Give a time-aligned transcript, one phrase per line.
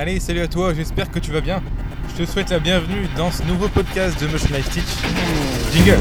[0.00, 1.62] Allez, salut à toi, j'espère que tu vas bien.
[2.08, 4.82] Je te souhaite la bienvenue dans ce nouveau podcast de Motion Life Teach.
[5.74, 6.00] Jingle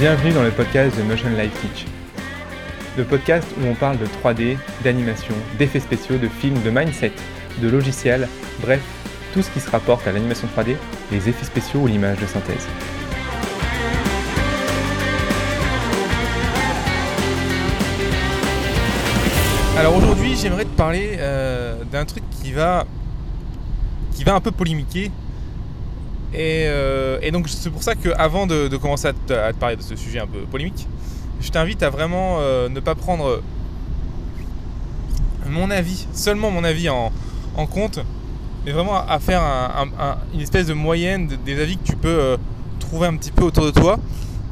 [0.00, 1.84] Bienvenue dans le podcast de Motion Life Teach.
[2.96, 7.12] Le podcast où on parle de 3D, d'animation, d'effets spéciaux, de films, de mindset,
[7.60, 8.26] de logiciels,
[8.62, 8.80] bref,
[9.34, 10.76] tout ce qui se rapporte à l'animation 3D,
[11.12, 12.66] les effets spéciaux ou l'image de synthèse.
[19.78, 22.84] Alors aujourd'hui, j'aimerais te parler euh, d'un truc qui va,
[24.26, 25.12] un peu polémiquer.
[26.34, 29.82] Et, euh, et donc c'est pour ça qu'avant de, de commencer à te, parler de
[29.82, 30.88] ce sujet un peu polémique,
[31.40, 33.40] je t'invite à vraiment euh, ne pas prendre
[35.48, 37.12] mon avis, seulement mon avis en,
[37.70, 38.00] compte,
[38.66, 41.84] mais vraiment à faire un- un- un- une espèce de moyenne de- des avis que
[41.84, 42.36] tu peux
[42.80, 44.00] trouver un petit peu autour de toi.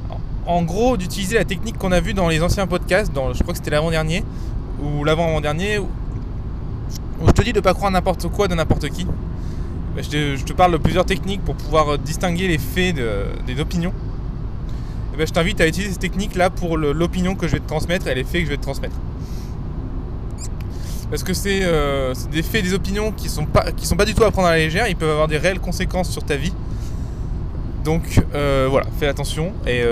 [0.09, 0.19] En
[0.59, 3.53] en gros, d'utiliser la technique qu'on a vue dans les anciens podcasts, dans, je crois
[3.53, 4.23] que c'était l'avant-dernier,
[4.83, 5.89] ou l'avant-avant-dernier, où
[7.27, 9.07] je te dis de ne pas croire n'importe quoi de n'importe qui.
[9.95, 13.61] Ben, Je te, parle de plusieurs techniques pour pouvoir euh, distinguer les faits de- des
[13.61, 13.93] opinions.
[15.15, 18.07] Et ben, je t'invite à utiliser ces techniques-là pour l'opinion que je vais te transmettre
[18.09, 18.97] et les faits que je vais te transmettre.
[21.09, 24.05] Parce que c'est euh, c'est des faits, des opinions qui sont pas qui sont pas
[24.05, 24.89] du tout à prendre à la légère.
[24.89, 26.53] Ils peuvent avoir des réelles conséquences sur ta vie.
[27.85, 29.53] Donc euh, voilà, fais attention.
[29.69, 29.83] Et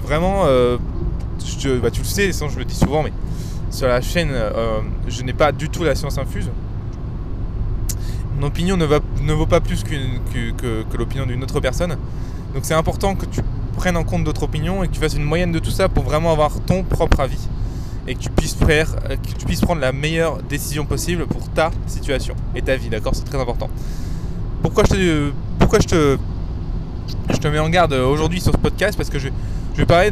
[0.00, 3.12] vraiment, bah, tu le sais, je le dis souvent, mais
[3.70, 6.50] sur la chaîne, euh, je n'ai pas du tout la science infuse.
[8.36, 11.96] Mon opinion ne, va, ne vaut pas plus que, l'opinion d'une autre personne.
[12.54, 13.40] Donc c'est important que tu
[13.76, 16.04] prennes en compte d'autres opinions et que tu fasses une moyenne de tout ça pour
[16.04, 17.48] vraiment avoir ton propre avis
[18.08, 18.84] et que tu puisses euh,
[19.62, 22.88] prendre la meilleure décision possible pour ta situation et ta vie.
[22.88, 23.70] D'accord, c'est très important.
[24.62, 28.96] Pourquoi je te, mets en garde aujourd'hui sur ce podcast?
[28.96, 29.28] Parce que je,
[29.76, 30.10] vais parler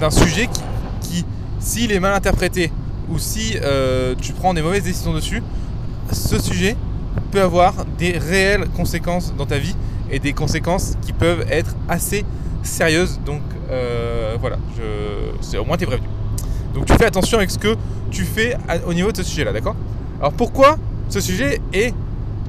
[0.00, 0.60] d'un sujet qui,
[1.00, 1.24] qui,
[1.60, 2.72] s'il est mal interprété
[3.08, 5.42] ou si euh, tu prends des mauvaises décisions dessus,
[6.12, 6.76] ce sujet
[7.30, 9.74] peut avoir des réelles conséquences dans ta vie
[10.10, 12.24] et des conséquences qui peuvent être assez
[12.62, 13.18] sérieuses.
[13.24, 16.08] Donc euh, voilà, je, au moins tu es prévenu.
[16.74, 17.76] Donc tu fais attention avec ce que
[18.10, 18.56] tu fais
[18.86, 19.76] au niveau de ce sujet-là, d'accord?
[20.20, 20.76] Alors pourquoi
[21.08, 21.94] ce sujet est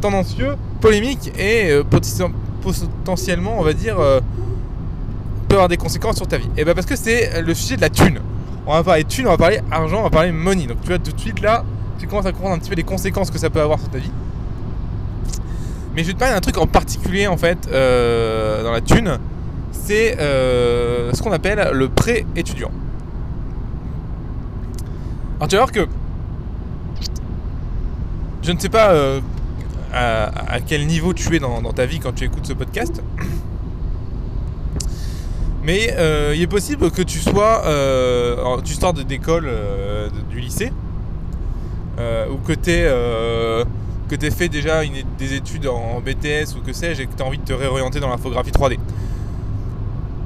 [0.01, 2.31] tendancieux, polémique et euh, poten-
[2.61, 3.97] potentiellement, on va dire,
[5.47, 6.49] peut avoir des conséquences sur ta vie?
[6.57, 8.19] Et bien parce que c'est le sujet de la thune.
[8.69, 10.67] On va parler thune, on va parler argent, on va parler money.
[10.67, 11.63] Donc tu vois tout de suite là,
[11.97, 13.97] tu commences à comprendre un petit peu les conséquences que ça peut avoir sur ta
[13.97, 14.11] vie.
[15.95, 19.19] Mais je vais te parler d'un truc en particulier en fait euh, dans la thune.
[19.71, 22.71] C'est euh, ce qu'on appelle le prêt étudiant.
[25.37, 25.87] Alors tu vas voir que
[28.41, 29.21] je ne sais pas euh,
[29.93, 33.01] à, quel niveau tu es dans ta vie quand tu écoutes ce podcast.
[35.67, 40.71] Mais euh, il est possible que tu sois, euh, tu sors d'école, euh, du lycée,
[41.99, 44.83] euh, ou que tu aies, fait déjà
[45.17, 47.99] des études en BTS ou que sais-je, et que tu as envie de te réorienter
[47.99, 48.79] dans l'infographie 3D.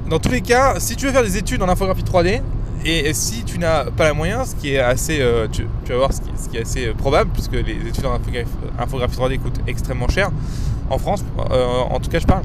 [0.08, 2.40] Dans tous les cas, si tu veux faire des études en infographie 3D,
[2.84, 6.20] et, si tu n'as pas les moyens, ce qui est assez, tu, vas voir ce
[6.50, 8.46] qui, est assez probable, puisque les études en infographie,
[8.78, 10.30] infographie 3D coûtent extrêmement cher
[10.88, 12.44] en France, en tout cas je parle.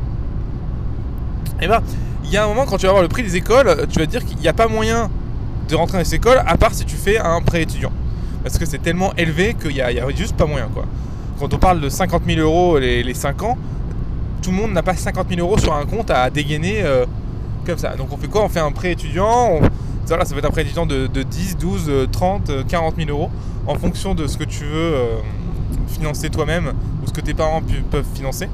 [1.61, 1.81] Et ben,
[2.27, 4.05] il y a un moment quand tu vas voir le prix des écoles, tu vas
[4.05, 5.09] te dire qu'il n'y a pas moyen
[5.69, 7.91] de rentrer dans ces écoles à part si tu fais un prêt étudiant.
[8.43, 10.85] Parce que c'est tellement élevé qu'il n'y a, juste pas moyen quoi.
[11.39, 13.57] Quand on parle de 50 000 euros les, les 5 ans,
[14.41, 17.05] tout le monde n'a pas 50 000 euros sur un compte à dégainer euh,
[17.65, 17.95] comme ça.
[17.95, 18.43] Donc on fait quoi?
[18.43, 19.59] On fait un prêt étudiant.
[20.07, 22.95] Voilà, ça peut être un prêt étudiant de, de 10, 12, euh, 30, euh, 40
[22.95, 23.29] 000 euros
[23.67, 25.17] en fonction de ce que tu veux euh,
[25.89, 26.73] financer toi-même
[27.03, 27.61] ou ce que tes parents
[27.91, 28.47] peuvent financer.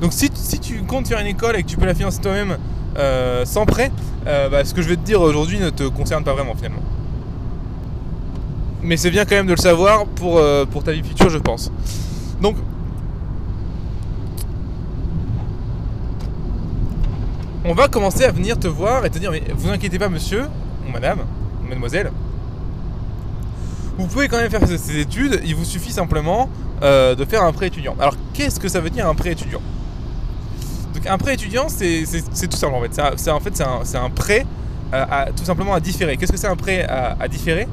[0.00, 2.58] Donc si, si tu comptes faire une école et que tu peux la financer toi-même
[2.98, 3.90] euh, sans prêt,
[4.26, 6.82] euh, bah, ce que je vais te dire aujourd'hui ne te concerne pas vraiment finalement.
[8.82, 11.38] Mais c'est bien quand même de le savoir pour, euh, pour ta vie future, je
[11.38, 11.72] pense.
[12.40, 12.56] Donc,
[17.64, 20.44] on va commencer à venir te voir et te dire, mais vous inquiétez pas monsieur,
[20.86, 21.20] ou madame,
[21.64, 22.12] ou mademoiselle,
[23.98, 26.48] vous pouvez quand même faire ces- études, il vous suffit simplement
[26.82, 27.96] de faire un prêt étudiant.
[27.98, 29.62] Alors qu'est-ce que ça veut dire un prêt étudiant?
[30.96, 32.04] Donc un prêt étudiant, c'est
[32.48, 33.00] tout simple en fait.
[33.16, 33.54] C'est en fait
[33.84, 34.46] c'est un, prêt
[34.94, 35.04] euh,
[35.36, 36.16] tout simplement à différer.
[36.16, 37.68] Qu'est-ce que c'est un prêt à, différer?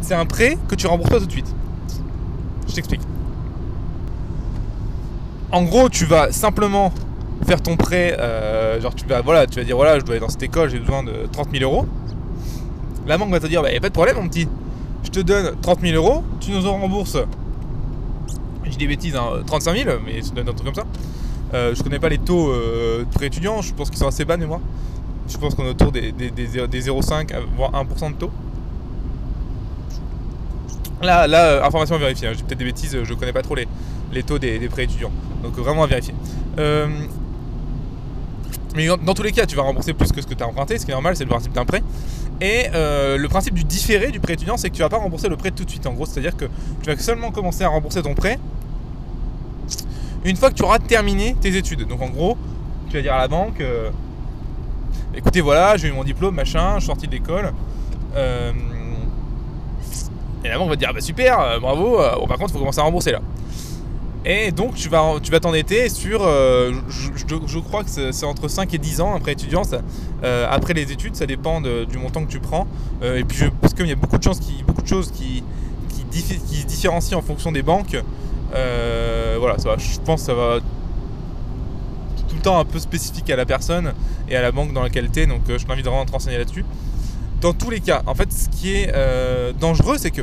[0.00, 1.52] C'est un prêt que tu rembourses pas tout de suite.
[2.68, 3.00] Je t'explique.
[5.50, 6.92] En gros, tu vas simplement
[7.44, 10.20] faire ton prêt, euh, genre tu vas, voilà, tu vas dire voilà, je dois aller
[10.20, 11.86] dans cette école, j'ai besoin de 30 000 euros.
[13.06, 14.48] La banque va te dire, bah, y a pas de problème, mon petit.
[15.02, 17.18] Je te donne 30 000 euros, tu nous en rembourses,
[18.64, 20.84] dis des bêtises, hein, 35 000, mais je te donne un truc comme ça.
[21.52, 24.46] Je connais pas les taux de prêt étudiant, je pense qu'ils sont assez bas de
[24.46, 24.60] moi.
[25.28, 28.30] Je pense qu'on est autour des, des, des, 0,5 voire 1% de taux.
[31.02, 32.32] Là, là information à vérifier, hein.
[32.36, 33.66] j'ai peut-être des bêtises, je connais pas trop les,
[34.12, 35.12] les taux des, prêts étudiants.
[35.42, 36.14] Donc vraiment à vérifier.
[38.74, 40.78] mais dans, tous les cas, tu vas rembourser plus que ce que tu as emprunté,
[40.78, 41.82] ce qui est normal, c'est le principe d'un prêt.
[42.40, 45.28] Et euh, le principe du différé du prêt étudiant, c'est que tu vas pas rembourser
[45.28, 45.86] le prêt tout de suite.
[45.86, 46.46] En gros, c'est-à-dire que
[46.82, 48.38] tu vas seulement commencer à rembourser ton prêt
[50.24, 51.86] une fois que tu auras terminé tes études.
[51.86, 52.36] Donc en gros,
[52.88, 53.90] tu vas dire à la banque, euh,
[55.14, 57.52] écoutez voilà, j'ai eu mon diplôme, machin, je suis sorti de l'école.
[58.16, 58.52] Euh,
[60.44, 62.58] et la banque va te dire, ah bah super, bravo, bon, par contre, il faut
[62.58, 63.20] commencer à rembourser là.
[64.26, 68.72] Et donc tu vas tu vas t'endetter sur, euh, je, crois que c'est entre 5
[68.72, 69.62] et 10 ans après étudiant,
[70.22, 72.66] euh, après les études, ça dépend du montant que tu prends.
[73.02, 75.44] Euh, et puis je, parce qu'il y a beaucoup de, choses qui, beaucoup choses qui,
[75.90, 77.96] qui, différencient en fonction des banques.
[79.38, 80.60] Voilà, ça je pense que ça va
[82.28, 83.92] tout le temps un peu spécifique à la personne
[84.28, 86.38] et à la banque dans laquelle tu es, donc je t'invite vraiment à te renseigner
[86.38, 86.64] là-dessus.
[87.40, 88.92] Dans tous les cas, en fait, ce qui est
[89.60, 90.22] dangereux, c'est que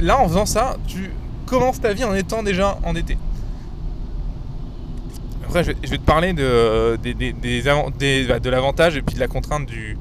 [0.00, 1.10] là, en faisant ça, tu
[1.46, 3.18] commence ta vie en étant déjà endetté.
[5.44, 6.96] Après, je vais, te parler de,
[8.26, 9.98] bah, de l'avantage et puis de la contrainte du,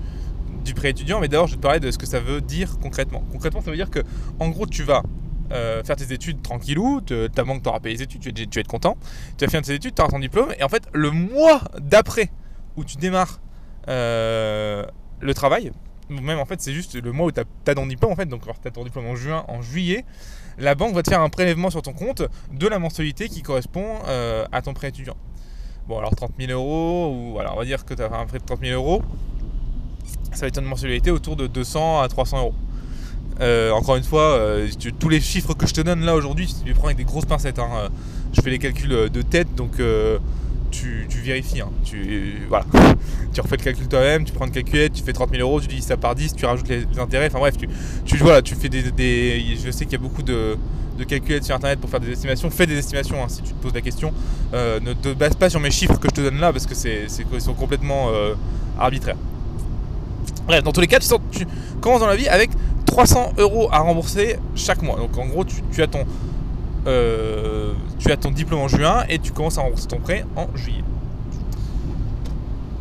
[0.64, 2.78] du prêt étudiant, mais d'abord je vais te parler de ce que ça veut dire
[2.82, 3.24] concrètement.
[3.34, 4.00] Concrètement, ça veut dire que,
[4.40, 5.04] en gros, tu vas
[5.52, 8.68] euh, faire tes études tranquillou, ta banque t'aura payé les études, tu tu vas, être
[8.68, 8.98] content,
[9.38, 12.30] tu vas finir tes études, tu auras ton diplôme, et en fait, le mois d'après
[12.78, 13.40] où tu démarres
[13.88, 14.86] euh,
[15.20, 15.72] le travail,
[16.10, 18.44] même en fait, c'est juste le mois où tu as, ton diplôme, en fait, donc
[18.44, 20.06] tu as ton diplôme en juin, en juillet,
[20.58, 24.00] la banque va te faire un prélèvement sur ton compte de la mensualité qui correspond
[24.08, 25.16] euh, à ton prêt étudiant.
[25.88, 28.40] Bon, alors 30 000 euros, ou alors on va dire que tu as un prêt
[28.40, 29.02] de 30 000 euros,
[30.32, 32.54] ça va être une mensualité autour de 200 à 300 euros.
[33.40, 34.68] Euh, encore une fois, euh,
[35.00, 37.26] tous les chiffres que je te donne là aujourd'hui, tu les prends avec des grosses
[37.26, 37.60] pincettes.
[37.60, 37.90] Hein.
[38.34, 39.80] Je fais les calculs de tête, donc
[40.72, 41.62] tu, vérifies.
[41.62, 41.70] Hein.
[41.84, 42.66] Tu, voilà.
[43.34, 45.68] tu refais le calcul toi-même, tu prends une calculette, tu fais 30 000 euros, tu
[45.68, 47.28] dis ça par 10, tu rajoutes les, intérêts.
[47.28, 47.68] Enfin bref, tu,
[48.06, 50.58] tu, voilà, tu fais des, Je sais qu'il y a beaucoup de,
[51.08, 52.50] calculettes sur internet pour faire des estimations.
[52.50, 54.14] Fais des estimations hein, si tu te poses la question.
[54.54, 56.76] Euh, ne te base pas sur mes chiffres que je te donne là parce que
[56.76, 58.34] c'est, ils sont complètement euh,
[58.80, 59.18] arbitraires.
[60.46, 61.48] Bref, dans tous les cas, tu, tu
[61.80, 62.52] commences dans la vie avec
[62.92, 64.98] 300 euros à rembourser chaque mois.
[64.98, 66.06] Donc en gros, tu as ton
[66.88, 70.48] euh, tu as ton diplôme en juin et tu commences à rembourser ton prêt en
[70.56, 70.84] juillet.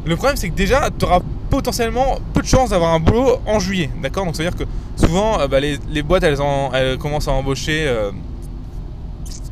[0.04, 3.60] Le problème, c'est que déjà, tu auras potentiellement peu de chances d'avoir un boulot en
[3.60, 3.90] juillet.
[4.02, 4.24] D'accord?
[4.24, 4.64] Donc, ça veut dire que
[4.96, 7.86] souvent, euh, bah, les, boîtes, elles, commencent à embaucher.
[7.86, 8.10] Euh,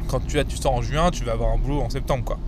[0.08, 2.24] quand tu, as, tu sors en juin, tu vas avoir un boulot en septembre.
[2.24, 2.38] quoi.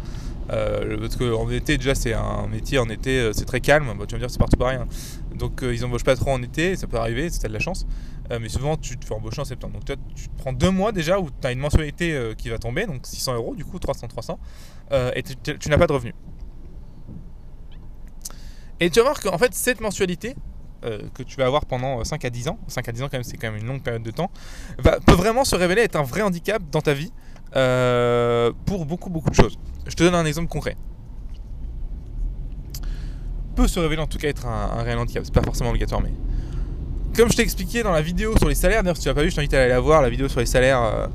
[0.50, 3.86] Parce qu'en été, déjà, c'est un métier en été, c'est très calme.
[3.86, 4.78] tu vas me dire, c'est partout pareil.
[4.78, 4.86] Hein.
[5.34, 7.86] Donc, ils embauchent pas trop en été, ça peut arriver si tu de la chance.
[8.30, 9.74] Euh, mais souvent, tu te fais embaucher en septembre.
[9.74, 12.86] Donc, tu prends deux mois déjà où tu as une mensualité euh, qui va tomber,
[12.86, 14.38] donc 600 euros, du coup, 300, 300,
[14.92, 16.14] euh, et tu, n'as pas de revenus.
[18.78, 20.34] Et tu vas voir qu'en fait, cette mensualité,
[21.12, 23.22] que tu vas avoir pendant 5 à 10 ans, 5 à 10 ans quand même
[23.22, 24.30] c'est quand même une longue période de temps,
[24.78, 27.12] peut vraiment se révéler être un vrai handicap dans ta vie
[27.52, 29.58] pour beaucoup beaucoup de choses.
[29.86, 30.76] Je te donne un exemple concret.
[33.56, 36.00] Peut se révéler en tout cas être un, un réel handicap, c'est pas forcément obligatoire
[36.00, 36.12] mais
[37.16, 39.22] comme je t'ai expliqué dans la vidéo sur les salaires, d'ailleurs si tu n'as pas
[39.22, 41.06] vu, je t'invite à aller la voir, la vidéo sur les salaires euh,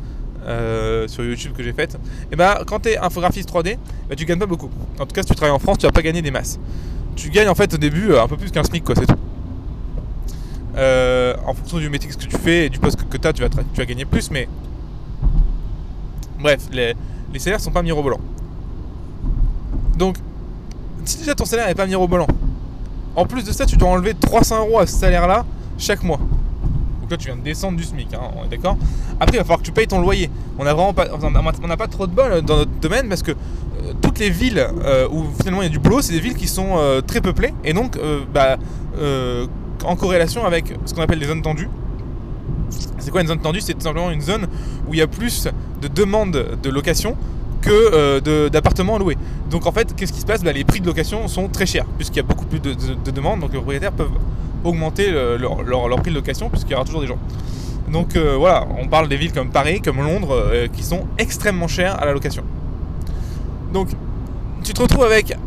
[0.46, 1.96] euh, sur YouTube que j'ai faite.
[1.96, 1.98] Et
[2.34, 3.78] eh bah ben, quand tu es infographiste 3D,
[4.10, 4.70] bah, tu gagnes pas beaucoup.
[5.00, 6.60] En tout cas si tu travailles en France, tu vas pas gagner des masses.
[7.16, 9.16] Tu gagnes en fait au début euh, un peu plus qu'un SMIC quoi, c'est tout.
[10.78, 13.86] en fonction du métier que tu fais et du poste que, tu as, tu vas
[13.86, 14.50] gagner plus, mais
[16.46, 16.96] bref, les,
[17.40, 18.20] salaires sont pas mirobolants.
[19.98, 20.18] Donc,
[21.04, 22.28] si déjà ton salaire n'est pas mirobolant,
[23.16, 25.44] en plus de ça, tu dois enlever 300 euros à ce salaire-là
[25.80, 26.20] chaque mois.
[27.02, 28.78] Donc là, tu viens de descendre du SMIC, hein, on est d'accord
[29.20, 30.30] Après, il va falloir que tu payes ton loyer.
[30.60, 34.20] On n'a pas, on pas trop de bol dans notre domaine parce que euh, toutes
[34.20, 36.78] les villes euh, où finalement il y a du boulot, c'est des villes qui sont
[36.78, 37.98] euh, très peuplées et donc
[38.34, 38.58] bah,
[39.84, 41.70] en corrélation avec ce qu'on appelle les zones tendues.
[43.06, 43.62] C'est quoi une zone tendue?
[43.62, 44.48] C'est tout simplement une zone
[44.88, 45.48] où il y a plus
[45.82, 47.16] de demandes de location
[47.62, 49.18] que d'appartements loués.
[49.50, 50.44] Donc en fait, qu'est-ce qui se passe?
[50.44, 53.12] Bah, Les prix de location sont très chers puisqu'il y a beaucoup plus de, de
[53.12, 54.10] demandes, donc les propriétaires peuvent
[54.64, 57.20] augmenter leur, prix de location puisqu'il y aura toujours des gens.
[57.92, 61.68] Donc euh, voilà, on parle des villes comme Paris, comme Londres, euh, qui sont extrêmement
[61.68, 62.44] chères à la location.
[63.72, 63.90] Donc
[64.64, 65.38] tu te retrouves avec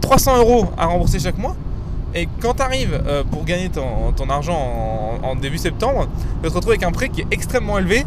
[0.00, 1.56] 300 euros à rembourser chaque mois.
[2.16, 6.54] Et quand tu arrives euh, pour gagner ton, argent en, début septembre, tu vas te
[6.54, 8.04] retrouver avec un prêt qui est extrêmement élevé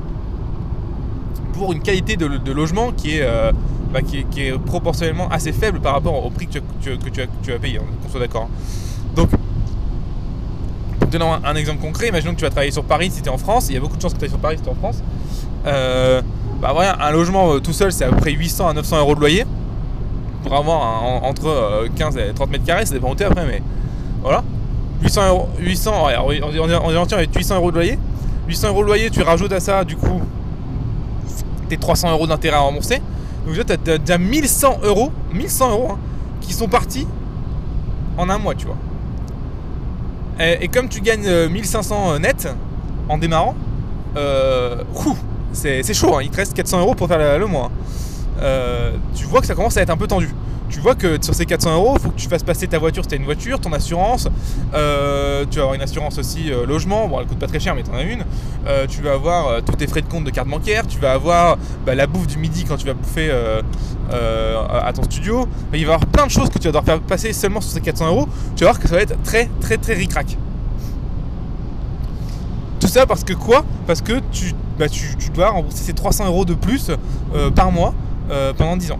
[1.54, 3.28] pour une qualité de, logement qui est,
[3.94, 7.60] bah, qui est, proportionnellement assez faible par rapport au prix que tu, que tu, as,
[7.60, 8.50] payé, hein, qu'on soit d'accord.
[9.16, 9.30] Donc
[11.10, 13.38] donnant un, exemple concret, imaginons que tu vas travailler sur Paris si tu es en
[13.38, 14.72] France, il y a beaucoup de chances que tu ailles sur Paris si tu es
[14.72, 15.04] en France.
[15.66, 16.22] Euh,
[16.62, 19.16] bah voilà, un logement euh, tout seul, c'est à peu près 800 à 900 euros
[19.16, 19.46] de loyer.
[20.44, 23.62] pourras avoir entre euh, 15 et 30 mètres carrés, ça dépend où après, mais
[24.22, 24.44] voilà.
[25.02, 28.00] 800 euros, 800, ouais, on entier avec 800 euros de loyer.
[28.48, 30.22] 800 euros de loyer, tu rajoutes à ça, du coup,
[31.70, 33.02] tes 300 euros d'intérêt à rembourser.
[33.46, 35.98] Donc déjà, t'as as déjà 1100 euros, 1100 euros, hein,
[36.42, 37.08] qui sont partis
[38.18, 38.78] en un mois, tu vois.
[40.40, 42.48] Et, comme tu gagnes euh, 1500 net
[43.10, 43.56] en démarrant,
[44.18, 44.84] euh,
[45.52, 47.66] c'est chaud, hein, il te reste 400 euros pour faire le, mois.
[47.66, 47.72] hein.
[48.42, 50.34] Euh, tu vois que ça commence à être un peu tendu.
[50.70, 53.04] Tu vois que sur ces 400 euros, il faut que tu fasses passer ta voiture
[53.04, 54.28] si tu as une voiture, ton assurance.
[54.76, 57.08] euh, tu vas avoir une assurance aussi euh, logement.
[57.08, 58.24] Bon, elle coûte pas très cher, mais tu en as une.
[58.68, 60.86] Euh, tu vas avoir tous tes frais de compte de carte bancaire.
[60.86, 63.32] Tu vas avoir bah, la bouffe du midi quand tu vas bouffer
[64.12, 65.48] à ton studio.
[65.72, 67.62] Mais il va y avoir plein de choses que tu vas devoir faire passer seulement
[67.62, 68.28] sur ces 400 euros.
[68.56, 70.38] Tu vas voir que ça va être très, très, très ric-rac.
[72.80, 73.66] Tout ça parce que quoi?
[73.88, 76.92] Parce que tu, bah, tu, dois rembourser ces 300 euros de plus
[77.56, 77.96] par mois
[78.56, 79.00] pendant 10 ans.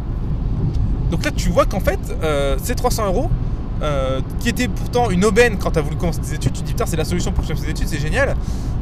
[1.12, 3.30] Donc là, tu vois qu'en fait, euh, ces 300 euros,
[3.82, 6.66] euh, qui étaient pourtant une aubaine quand tu as voulu commencer tes études, tu te
[6.66, 8.36] dis putain, c'est la solution pour fasse des études, c'est génial.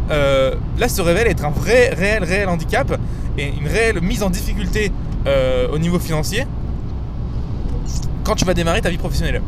[0.09, 2.99] Euh, là, se révèle être un vrai, réel, réel handicap
[3.37, 4.91] et une réelle mise en difficulté
[5.73, 6.45] au niveau financier
[8.23, 9.41] quand tu vas démarrer ta vie professionnelle.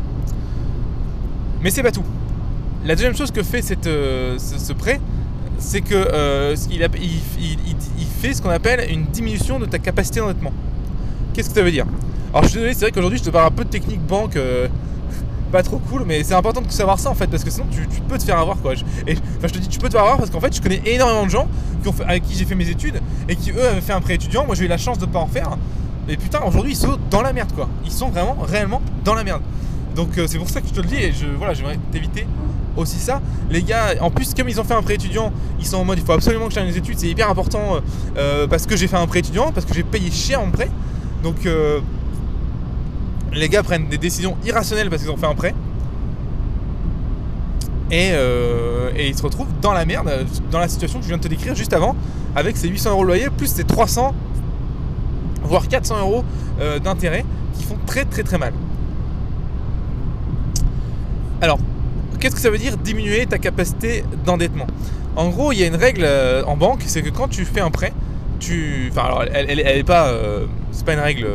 [1.62, 2.04] Mais c'est pas tout.
[2.84, 5.00] La deuxième chose que fait cette, ce, prêt,
[5.58, 7.02] c'est que euh, il, a- il-
[7.38, 10.52] il- il- il fait ce qu'on appelle une diminution de ta capacité d'endettement.
[11.34, 11.86] Qu'est-ce que ça veut dire?
[12.32, 14.36] Alors je suis désolé, c'est vrai qu'aujourd'hui je te parle un peu de technique banque,
[14.36, 14.68] euh,
[15.52, 17.80] pas trop cool, mais c'est important de savoir ça en fait, parce que sinon tu,
[18.08, 18.74] peux te faire avoir quoi.
[18.74, 18.84] Je-
[19.38, 21.24] enfin je te dis tu peux te faire avoir parce qu'en fait je connais énormément
[21.24, 21.48] de gens
[22.06, 24.46] avec qui j'ai fait mes études et qui eux avaient fait un prêt étudiant.
[24.46, 25.56] Moi j'ai eu la chance de pas en faire.
[26.08, 27.68] Et putain aujourd'hui ils sont dans la merde quoi.
[27.84, 29.42] Ils sont vraiment réellement dans la merde.
[29.96, 32.26] Donc euh, c'est pour ça que je te le dis et je voilà j'aimerais t'éviter
[32.76, 33.20] aussi ça.
[33.50, 35.98] Les gars, en plus comme ils ont fait un prêt étudiant, ils sont en mode
[35.98, 37.80] il faut absolument que je fasse mes études, c'est hyper important
[38.16, 40.70] euh, parce que j'ai fait un prêt étudiant, parce que j'ai payé cher mon prêt.
[41.22, 41.80] Donc euh,
[43.32, 45.54] les gars prennent des décisions irrationnelles parce qu'ils ont fait un prêt.
[47.90, 50.08] Et, euh, et ils se retrouvent dans la merde,
[50.50, 51.96] dans la situation que je viens de te décrire juste avant,
[52.36, 54.14] avec ces 800 euros de loyer, plus ces 300,
[55.42, 56.24] voire 400 euros
[56.60, 58.52] euh, d'intérêt qui font très très très mal.
[61.40, 61.58] Alors,
[62.20, 64.66] qu'est-ce que ça veut dire diminuer ta capacité d'endettement?
[65.16, 67.60] En gros, il y a une règle euh, en banque, c'est que quand tu fais
[67.60, 67.92] un prêt,
[68.38, 68.88] tu.
[68.92, 70.14] Enfin, alors, elle, elle, elle est pas.
[70.70, 71.26] c'est pas une règle.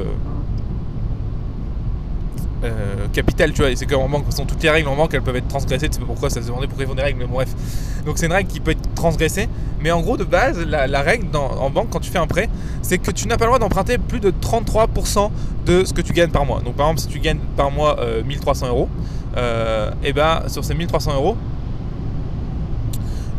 [2.66, 4.88] Euh, euh, capitale, tu vois, c'est comme en banque, de toute façon, toutes les règles
[4.88, 6.96] en banque elles peuvent être transgressées, tu sais pourquoi ça se demandait pourquoi ils font
[6.96, 7.50] des règles, mais bon, bref.
[8.06, 9.48] Donc c'est une règle qui peut être transgressée,
[9.82, 12.50] mais en gros, de base, la, règle en banque quand tu fais un prêt,
[12.82, 15.30] c'est que tu n'as pas le droit d'emprunter plus de 33%
[15.66, 16.62] de ce que tu gagnes par mois.
[16.62, 18.90] Donc par exemple, si tu gagnes par mois euh, 1300 euros,
[20.04, 21.36] et ben sur ces 1300 euros,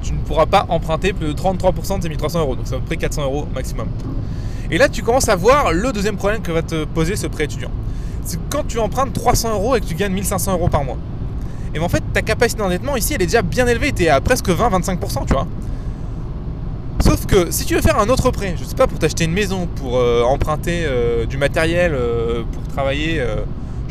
[0.03, 2.79] tu ne pourras pas emprunter plus de 33% de ces 1300 euros, donc c'est à
[2.79, 3.89] peu près 400 euros maximum.
[4.71, 7.45] Et là, tu commences à voir le deuxième problème que va te poser ce prêt
[7.45, 7.71] étudiant.
[8.27, 10.99] C'est quand tu empruntes 300 euros et que tu gagnes 1500 euros par mois,
[11.75, 14.21] et en fait, ta capacité d'endettement ici, elle est déjà bien élevée, tu es à
[14.21, 15.47] presque 20-25%, tu vois.
[17.01, 19.33] Sauf que si tu veux faire un autre prêt, je sais pas, pour t'acheter une
[19.33, 23.23] maison, pour euh, emprunter euh, du matériel, euh, pour travailler,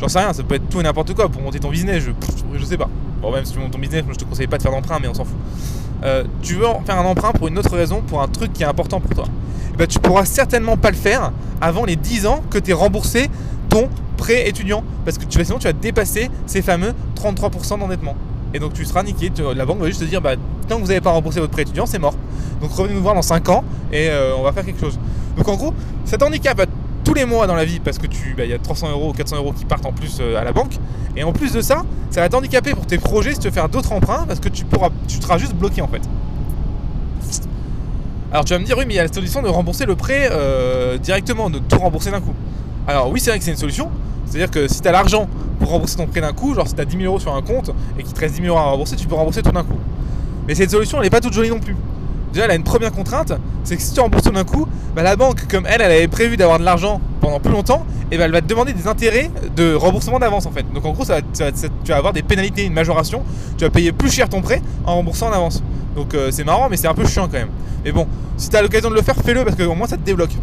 [0.00, 2.10] j'en sais rien, ça peut être tout et n'importe quoi, pour monter ton business, je,
[2.58, 2.88] je sais pas.
[3.22, 4.98] Bon, même si tu montes ton business, moi je te conseille pas de faire d'emprunt,
[5.00, 5.38] mais on s'en fout.
[6.42, 9.00] Tu veux faire un emprunt pour une autre raison, pour un truc qui est important
[9.00, 9.24] pour toi.
[9.74, 12.74] Eh ben, tu pourras certainement pas le faire avant les 10 ans que tu aies
[12.74, 13.30] remboursé
[13.68, 14.82] ton prêt étudiant.
[15.04, 18.16] Parce que sinon tu vas dépasser ces fameux 33% d'endettement.
[18.54, 19.30] Et donc tu seras niqué.
[19.54, 20.34] La banque va juste te dire bah,
[20.68, 22.14] tant que vous n'avez pas remboursé votre prêt étudiant, c'est mort.
[22.60, 24.98] Donc revenez nous voir dans 5 ans et euh, on va faire quelque chose.
[25.36, 26.66] Donc en gros, ça t'handicape
[27.04, 29.10] tous les mois dans la vie parce que tu bah, il y a 300 euros
[29.10, 30.72] ou 400 euros qui partent en plus euh, à la banque.
[31.16, 33.68] Et en plus de ça, ça va t'handicaper pour tes projets si tu veux faire
[33.68, 36.02] d'autres emprunts parce que tu pourras, tu seras juste bloqué en fait.
[38.32, 39.94] Alors tu vas me dire oui mais il y a la solution de rembourser le
[39.94, 42.34] prêt euh, directement, de tout rembourser d'un coup.
[42.86, 43.90] Alors oui c'est vrai que c'est une solution,
[44.26, 45.28] c'est-à-dire que si tu l'argent
[45.58, 47.42] pour rembourser ton prêt d'un coup, genre si tu as 10 000 euros sur un
[47.42, 49.64] compte et qu'il te reste 10 000 euros à rembourser, tu peux rembourser tout d'un
[49.64, 49.78] coup.
[50.46, 51.74] Mais cette solution elle n'est pas toute jolie non plus.
[52.32, 53.32] Déjà elle a une première contrainte,
[53.64, 56.08] c'est que si tu rembourses tout d'un coup, bah, la banque comme elle, elle avait
[56.08, 59.30] prévu d'avoir de l'argent pendant plus longtemps, et bah, elle va te demander des intérêts
[59.56, 60.64] de remboursement d'avance en fait.
[60.72, 61.42] Donc en gros ça tu
[61.88, 63.22] vas avoir des pénalités, une majoration,
[63.58, 65.62] tu vas payer plus cher ton prêt en remboursant en avance.
[65.96, 67.50] Donc euh, c'est marrant mais c'est un peu chiant quand même.
[67.84, 70.02] Mais bon, si tu as l'occasion de le faire, fais-le parce qu'au moins ça te
[70.02, 70.36] débloque.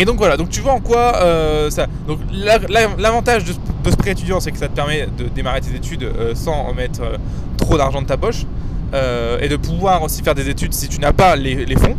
[0.00, 1.86] Et donc voilà, donc tu vois en quoi euh, ça.
[2.08, 5.24] Donc la- la- l'avantage de, de ce prêt étudiant, c'est que ça te permet de
[5.28, 7.18] démarrer tes études euh, sans mettre euh,
[7.58, 8.46] trop d'argent de ta poche
[9.40, 11.94] et de pouvoir aussi faire des études si tu n'as pas les, les fonds.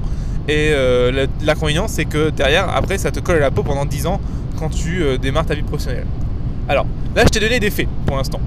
[0.50, 0.74] Et
[1.42, 4.20] l'inconvénient, c'est que derrière, après, ça te colle à la peau pendant 10 ans
[4.60, 6.06] quand tu démarres ta vie professionnelle.
[6.68, 8.42] Alors là, je t'ai donné des faits pour l'instant.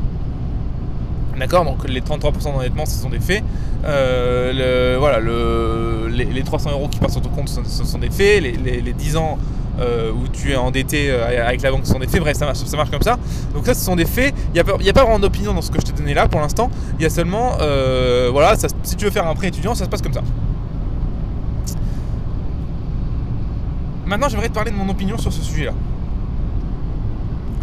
[1.38, 3.42] D'accord Donc les 33% d'endettement, ce sont des faits.
[3.84, 8.42] Euh, voilà, le, les, 300 euros qui passent sur ton compte, ce, sont des faits.
[8.42, 9.38] Les, les, 10 ans
[9.80, 12.20] euh, où tu es endetté euh, avec la banque, ce sont des faits.
[12.20, 13.18] Bref, ça marche, comme ça.
[13.52, 14.34] Donc ça, ce sont des faits.
[14.48, 16.70] Il n'y a, pas vraiment d'opinion dans ce que je t'ai donné là pour l'instant.
[16.98, 17.56] Il y a seulement,
[18.32, 20.22] voilà, si tu veux faire un prêt étudiant, ça se passe comme ça.
[24.06, 25.72] Maintenant, j'aimerais te parler de mon opinion sur ce sujet-là.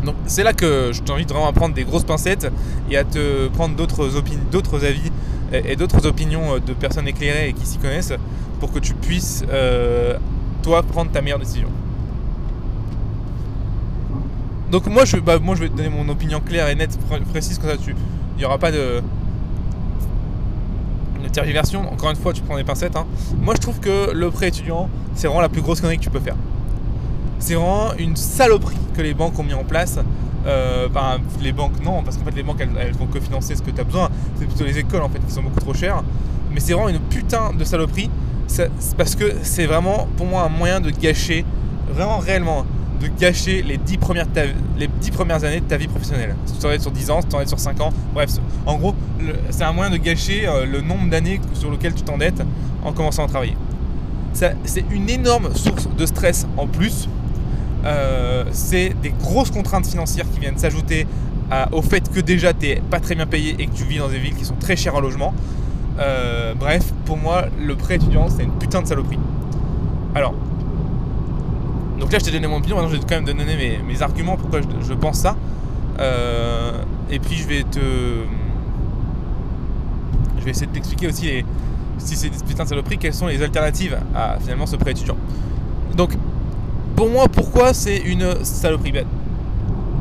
[0.03, 2.51] Donc c'est là que je t'invite vraiment à prendre des grosses pincettes
[2.89, 5.11] et à te prendre d'autres avis
[5.53, 8.13] et, d'autres opinions euh, de personnes éclairées et qui s'y connaissent
[8.59, 10.17] pour que tu puisses euh,
[10.63, 11.67] toi prendre ta meilleure décision.
[14.71, 16.97] Donc moi je, bah, moi je vais te donner mon opinion claire et nette,
[17.31, 17.95] précise comme ça tu
[18.35, 19.01] il n'y aura pas de
[21.21, 21.91] de tergiversation.
[21.91, 22.95] Encore une fois tu prends des pincettes.
[22.95, 23.05] Hein.
[23.39, 26.09] Moi je trouve que le prêt étudiant c'est vraiment la plus grosse connerie que tu
[26.09, 26.35] peux faire
[27.41, 29.99] c'est vraiment une saloperie que les banques ont mis en place.
[30.45, 30.87] Euh,
[31.41, 33.83] les banques non, parce qu'en fait les banques elles, vont cofinancer ce que tu as
[33.83, 34.09] besoin.
[34.39, 36.03] C'est plutôt les écoles en fait qui sont beaucoup trop chères.
[36.53, 38.09] Mais c'est vraiment une putain de saloperie.
[38.97, 41.43] parce que c'est vraiment pour moi un moyen de gâcher,
[41.93, 42.65] vraiment réellement,
[43.01, 44.27] de gâcher les 10 premières,
[44.77, 46.35] les 10 premières années de ta vie professionnelle.
[46.45, 48.29] Si tu t'en sur 10 ans, si tu t'en sur 5 ans, bref,
[48.67, 48.93] en gros,
[49.49, 52.43] c'est un moyen de gâcher euh, le nombre d'années sur lequel tu t'endettes
[52.83, 53.57] en commençant à travailler.
[54.33, 57.09] C'est une énorme source de stress en plus
[57.85, 61.07] euh, c'est des grosses contraintes financières qui viennent s'ajouter
[61.73, 64.07] au fait que déjà tu n'es pas très bien payé et que tu vis dans
[64.07, 65.33] des villes qui sont très chères en logement.
[65.99, 69.19] Euh, bref, pour moi, le prêt étudiant, c'est une putain de saloperie.
[70.15, 70.33] Alors,
[71.99, 74.01] donc là, je t'ai donné mon opinion, maintenant je vais quand même te donner mes,
[74.01, 75.35] arguments pourquoi je, pense ça.
[75.99, 77.79] Euh, et puis je vais te.
[80.39, 81.43] Je vais essayer de t'expliquer aussi
[81.99, 85.17] si c'est des putains de saloperies, quelles sont les alternatives à finalement ce prêt étudiant.
[85.95, 86.17] Donc,
[87.01, 89.07] pour moi, pourquoi c'est une saloperie bête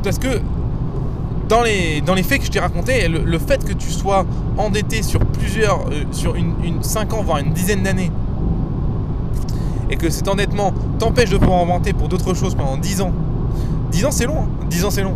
[0.03, 0.39] Parce que
[1.49, 4.23] dans les, faits que je t'ai racontés, le, fait que tu sois
[4.55, 8.11] endetté sur plusieurs, euh, sur une, une 5 ans, voire une dizaine d'années,
[9.89, 13.13] et que cet endettement t'empêche de pouvoir inventer pour d'autres choses pendant 10 ans,
[13.91, 14.87] 10 ans c'est long, 10 hein.
[14.87, 15.15] ans c'est long.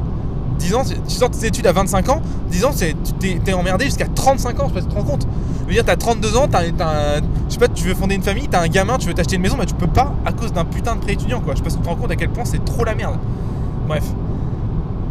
[0.58, 2.72] 10 ans, tu sors tes études à 25 ans, 10 ans,
[3.20, 5.28] tu t'es emmerdé jusqu'à 35 ans, je sais pas si tu te rends compte.
[5.62, 8.24] Je veux dire, t'as 32 ans, t'as, as, je sais pas, tu veux fonder une
[8.24, 10.54] famille, t'as un gamin, tu veux t'acheter une maison, mais tu peux pas à cause
[10.54, 11.54] d'un putain de prêt étudiant, quoi.
[11.54, 13.18] Je sais pas si tu te rends compte à quel point c'est trop la merde.
[13.88, 14.04] Bref.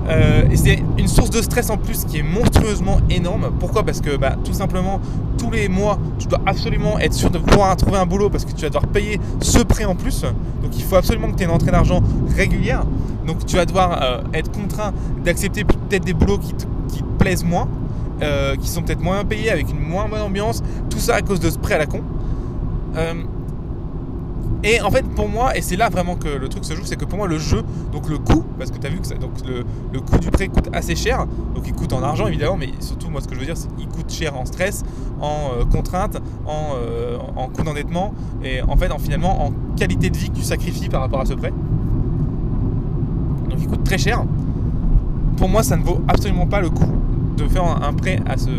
[0.08, 3.50] Euh, c'est une source de stress en plus qui est monstrueusement énorme.
[3.58, 3.84] Pourquoi?
[3.84, 5.00] Parce que bah, tout simplement,
[5.38, 8.52] tous les mois, tu dois absolument être sûr de pouvoir trouver un boulot parce que
[8.52, 10.22] tu vas devoir payer ce prêt en plus.
[10.62, 12.02] Donc il faut absolument que tu aies une entrée d'argent
[12.36, 12.84] régulière.
[13.26, 14.92] Donc tu vas devoir euh, être contraint
[15.24, 17.68] d'accepter peut-être des boulots qui te, qui plaisent moins.
[18.22, 21.40] Euh, qui sont peut-être moins payés, avec une moins bonne ambiance, tout ça à cause
[21.40, 22.00] de ce prêt à la con.
[24.64, 26.84] Euh, et en fait, pour moi, et c'est là vraiment que le truc se joue,
[26.84, 29.14] c'est que pour moi, le jeu, donc le coût, parce que tu as vu que
[29.14, 32.70] donc le, coût du prêt coûte assez cher, donc il coûte en argent évidemment, mais
[32.80, 34.82] surtout, moi, ce que je veux dire, c'est qu'il coûte cher en stress,
[35.20, 36.76] en euh, contrainte, en,
[37.36, 40.88] en coût d'endettement, et en fait, en, finalement, en qualité de vie que tu sacrifies
[40.88, 41.52] par rapport à ce prêt.
[43.48, 44.24] Donc il coûte très cher.
[45.36, 46.90] Pour moi, ça ne vaut absolument pas le coup
[47.36, 48.50] de faire un, prêt à ce,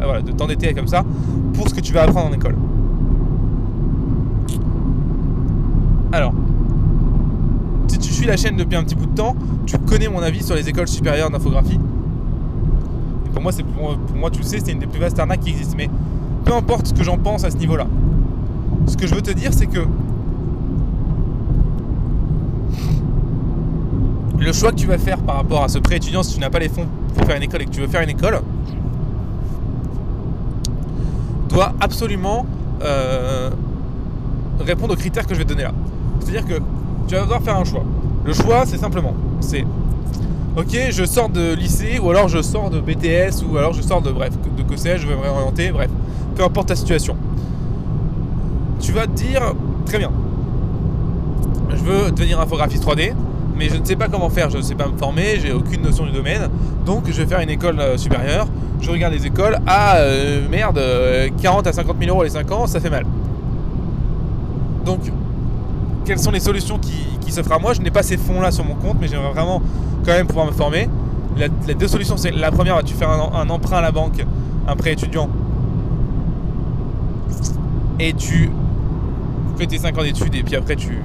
[0.00, 1.02] voilà, de t'endetter comme ça
[1.54, 2.56] pour ce que tu vas apprendre en école.
[6.14, 6.32] Alors,
[7.88, 9.34] si tu suis la chaîne depuis un petit bout de temps,
[9.66, 11.80] tu connais mon avis sur les écoles supérieures d'infographie.
[13.26, 15.40] Et pour moi, c'est pour, moi, tu le sais, c'est une des plus vastes arnaques
[15.40, 15.74] qui existent.
[15.76, 15.90] Mais
[16.44, 17.88] peu importe ce que j'en pense à ce niveau-là.
[18.86, 19.80] Ce que je veux te dire, c'est que
[24.38, 26.50] le choix que tu vas faire par rapport à ce prêt étudiant, si tu n'as
[26.50, 28.40] pas les fonds pour faire une école et que tu veux faire une école,
[31.48, 32.46] doit absolument
[32.84, 33.50] euh,
[34.60, 35.72] répondre aux critères que je vais te donner là.
[36.20, 36.62] C'est-à-dire que
[37.06, 37.84] tu vas devoir faire un choix.
[38.24, 39.64] Le choix, c'est simplement, c'est
[40.56, 44.00] ok, je sors de lycée ou alors je sors de BTS ou alors je sors
[44.00, 45.90] de bref, de que sais je vais me réorienter, bref,
[46.34, 47.16] peu importe ta situation.
[48.80, 49.54] Tu vas te dire,
[49.86, 50.10] très bien,
[51.70, 53.12] je veux devenir infographiste 3D,
[53.56, 55.82] mais je ne sais pas comment faire, je ne sais pas me former, j'ai aucune
[55.82, 56.48] notion du domaine,
[56.86, 58.46] donc je vais faire une école euh, supérieure,
[58.80, 60.80] je regarde les écoles, ah euh, merde,
[61.40, 63.04] 40 euh, à 50 000 euros les 5 ans, ça fait mal.
[64.84, 65.00] Donc,
[66.04, 68.64] quelles sont les solutions qui, qui s'offrent à moi Je n'ai pas ces fonds-là sur
[68.64, 69.62] mon compte, mais j'aimerais vraiment
[70.04, 70.88] quand même pouvoir me former.
[71.66, 74.24] les deux solutions, c'est la première, tu fais un, un emprunt à la banque,
[74.68, 75.28] un prêt étudiant,
[77.98, 78.50] et tu
[79.56, 80.98] fais tes 5 ans d'études, et puis après tu,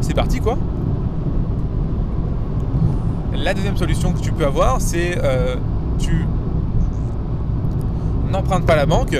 [0.00, 0.56] c'est parti quoi.
[3.34, 5.56] La deuxième solution que tu peux avoir, c'est euh,
[5.98, 6.26] tu
[8.30, 9.16] n'empruntes pas la banque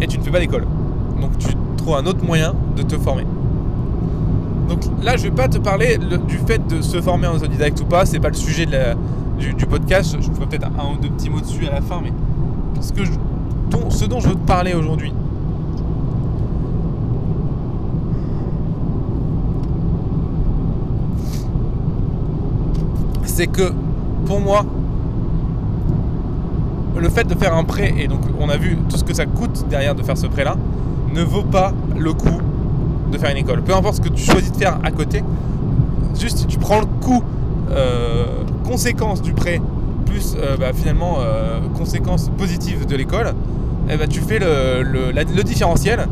[0.00, 0.66] et tu ne fais pas d'école.
[1.20, 1.48] Donc tu
[1.96, 3.26] un autre moyen de te former.
[4.68, 7.84] Donc là, je vais pas te parler du fait de se former en autodidacte ou
[7.84, 8.66] pas, c'est pas le sujet
[9.38, 10.16] du, podcast.
[10.20, 12.12] Je ferai peut-être un ou deux petits mots dessus à la fin, mais
[12.94, 13.12] que je-
[13.90, 15.12] ce dont je veux te parler aujourd'hui,
[23.24, 23.72] c'est que
[24.26, 24.64] pour moi,
[26.96, 29.26] le fait de faire un prêt, et donc on a vu tout ce que ça
[29.26, 30.56] coûte derrière de faire ce prêt-là,
[31.18, 32.40] ne vaut pas le coup
[33.10, 33.62] de faire une école.
[33.62, 35.24] Peu importe ce que tu choisis de faire à côté,
[36.18, 37.22] juste tu prends le coût
[37.70, 38.26] euh,
[38.64, 39.60] conséquence du prêt
[40.06, 43.34] plus euh, bah, finalement euh, conséquence positive de l'école,
[43.90, 46.06] et bah, tu fais le, le- différentiel.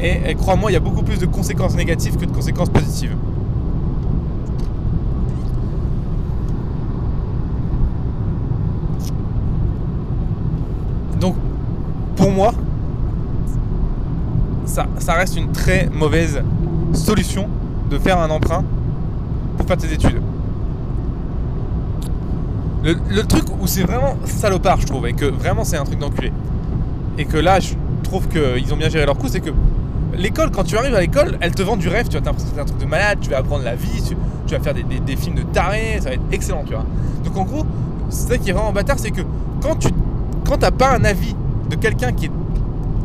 [0.00, 3.16] Et, et crois-moi, il y a beaucoup plus de conséquences négatives que de conséquences positives.
[11.20, 11.34] Donc,
[12.14, 12.52] pour moi,
[14.98, 16.42] ça, reste une très mauvaise
[16.92, 17.48] solution
[17.90, 18.64] de faire un emprunt
[19.56, 20.20] pour faire tes études.
[22.84, 26.32] Le, truc où c'est vraiment salopard, je trouve, et que vraiment c'est un truc d'enculé,
[27.18, 29.50] et que là, je trouve qu'ils ont bien géré leur coup, c'est que
[30.16, 32.62] l'école, quand tu arrives à l'école, elle te vend du rêve, tu vas t'impressionner c'est
[32.62, 34.02] un truc de malade, tu vas apprendre la vie,
[34.46, 36.86] tu, vas faire des, films de tarés, ça va être excellent, tu vois.
[37.24, 37.66] Donc en gros,
[38.08, 39.22] c'est ça qui est vraiment bâtard, c'est que
[39.60, 39.88] quand tu
[40.46, 41.34] quand t'as pas un avis
[41.68, 42.30] de quelqu'un qui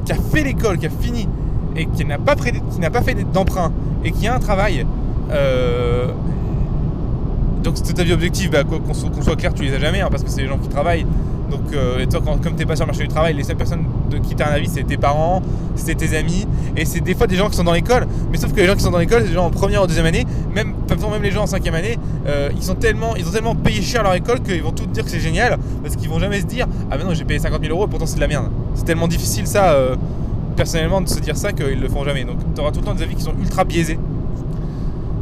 [0.09, 1.27] a fait l'école, qui a fini,
[1.75, 3.71] et qui n'a pas, fait d'emprunt,
[4.03, 4.85] et qui a un travail,
[5.31, 6.07] euh,
[7.63, 10.29] donc c'est ta vie objective, qu'on soit, clair, tu les as jamais, hein, parce que
[10.29, 11.05] c'est les gens qui travaillent.
[11.49, 13.83] Donc, euh, et toi, comme t'es pas sur le marché du travail, les seules personnes
[14.09, 15.41] de qui t'as un avis, c'est tes parents,
[15.75, 18.07] c'est tes amis, et c'est des fois des gens qui sont dans l'école.
[18.31, 19.87] Mais sauf que les gens qui sont dans l'école, c'est des gens en première ou
[19.87, 23.31] deuxième année, même, même les gens en cinquième année, euh, ils sont tellement, ils ont
[23.31, 26.19] tellement payé cher leur école qu'ils vont tout dire que c'est génial, parce qu'ils vont
[26.19, 28.27] jamais se dire, ah ben non, j'ai payé 50 000 euros, pourtant c'est de la
[28.27, 28.49] merde.
[28.73, 29.75] C'est tellement difficile ça,
[30.55, 32.23] personnellement, de se dire ça qu'ils le font jamais.
[32.23, 33.99] Donc, t'auras tout le temps des avis qui sont ultra biaisés.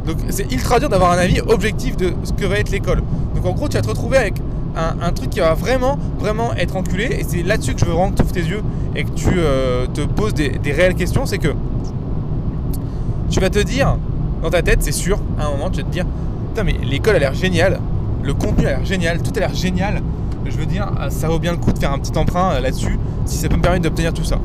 [0.06, 3.02] Donc c'est ultra dur d'avoir un avis objectif de ce que va être l'école.
[3.34, 4.34] Donc en gros, tu vas te retrouver avec
[4.74, 7.04] un, truc qui va vraiment, vraiment être enculé.
[7.04, 8.62] Et c'est là-dessus que je veux vraiment que tu ouvres tes yeux
[8.96, 11.26] et que tu euh, te poses des, réelles questions.
[11.26, 11.54] C'est que
[13.30, 13.96] tu vas te dire,
[14.42, 16.06] dans ta tête, c'est sûr, à un moment, tu vas te dire,
[16.48, 17.80] putain mais l'école a l'air géniale,
[18.22, 20.02] le contenu a l'air génial, tout a l'air génial.
[20.44, 22.98] Je veux dire, ça vaut bien le coup de faire un petit emprunt euh, là-dessus,
[23.24, 24.38] si ça peut me permettre d'obtenir tout ça.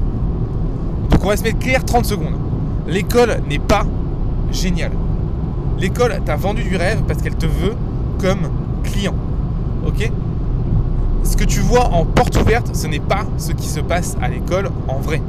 [1.18, 2.36] Donc on va se mettre clair 30 secondes.
[2.86, 3.88] L'école n'est pas
[4.52, 4.92] géniale.
[5.80, 7.74] L'école t'a vendu du rêve parce qu'elle te veut
[8.20, 8.52] comme
[8.84, 9.16] client.
[9.88, 10.12] Ok?
[11.24, 14.30] Ce que tu vois en porte ouverte, ce n'est pas ce qui se passe à
[14.30, 15.24] l'école en vrai.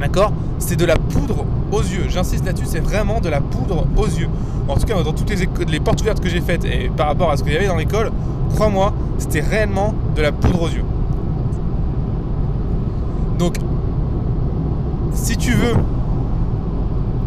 [0.00, 0.32] D'accord?
[0.58, 2.06] C'est de la poudre aux yeux.
[2.08, 4.28] J'insiste là-dessus, c'est vraiment de la poudre aux yeux.
[4.66, 7.30] En tout cas, dans toutes les, les portes ouvertes que j'ai faites et par rapport
[7.30, 8.10] à ce qu'il y avait dans l'école,
[8.56, 10.84] crois-moi, c'était réellement de la poudre aux yeux.
[13.38, 13.54] Donc,
[15.20, 15.74] si tu veux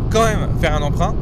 [0.09, 1.13] quand même faire un emprunt,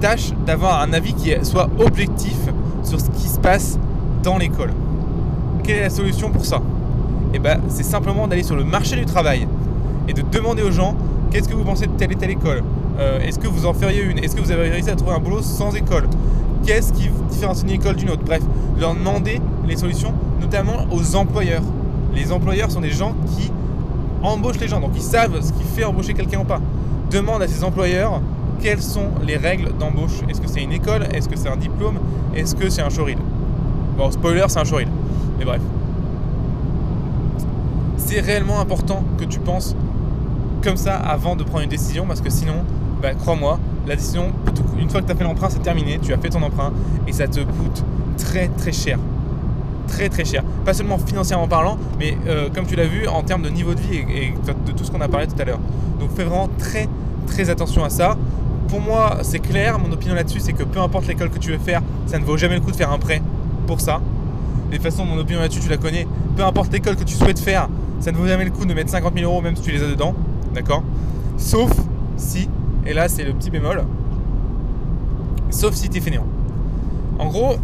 [0.00, 2.36] tâche d'avoir un avis qui soit objectif
[2.82, 3.78] sur ce qui se passe
[4.22, 4.72] dans l'école.
[5.62, 6.60] Quelle est la solution pour ça?
[7.32, 9.46] Eh ben, c'est simplement d'aller sur le marché du travail
[10.08, 10.96] et de demander aux gens
[11.30, 12.62] qu'est-ce que vous pensez de telle et telle école?
[12.98, 14.18] Euh, Est-ce que vous en feriez une?
[14.18, 16.08] Est-ce que vous avez réussi à trouver un boulot sans école?
[16.66, 18.22] Qu'est-ce qui différencie une école d'une autre?
[18.24, 18.42] Bref,
[18.78, 21.62] leur demander les solutions, notamment aux employeurs.
[22.14, 23.52] Les employeurs sont des gens qui
[24.22, 26.60] embauchent les gens, donc ils savent ce qui fait embaucher quelqu'un ou pas.
[27.10, 28.20] Demande à ces employeurs
[28.60, 30.20] quelles sont les règles d'embauche.
[30.28, 31.04] Est-ce que c'est une école?
[31.12, 31.98] Est-ce que c'est un diplôme?
[32.34, 33.18] Est-ce que c'est un showreel
[33.96, 34.88] Bon, spoiler, c'est un showreel.
[35.38, 35.60] Mais bref.
[37.96, 39.74] C'est réellement important que tu penses
[40.62, 42.64] comme ça avant de prendre une décision parce que sinon,
[43.00, 44.32] bah, crois-moi, la décision,
[44.78, 46.72] une fois que tu as fait l'emprunt, c'est terminé, tu as fait ton emprunt
[47.06, 47.84] et ça te coûte
[48.18, 48.98] très très cher.
[49.90, 50.42] Très très cher.
[50.64, 53.80] Pas seulement financièrement parlant, mais euh, comme tu l'as vu, en termes de niveau de
[53.80, 54.32] vie et,
[54.66, 55.58] de tout ce qu'on a parlé tout à l'heure.
[55.98, 56.88] Donc fais vraiment très
[57.26, 58.16] très attention à ça.
[58.68, 61.58] Pour moi, c'est clair, mon opinion là-dessus, c'est que peu importe l'école que tu veux
[61.58, 63.20] faire, ça ne vaut jamais le coup de faire un prêt
[63.66, 64.00] pour ça.
[64.70, 66.06] De toute façon, mon opinion là-dessus, tu la connais.
[66.36, 68.90] Peu importe l'école que tu souhaites faire, ça ne vaut jamais le coup de mettre
[68.90, 70.14] 50 000 euros, même si tu les as dedans.
[70.54, 70.84] D'accord?
[71.36, 71.72] Sauf
[72.16, 72.48] si,
[72.86, 73.84] et là c'est le petit bémol,
[75.50, 76.26] sauf si t'es fainéant.
[77.18, 77.56] En gros,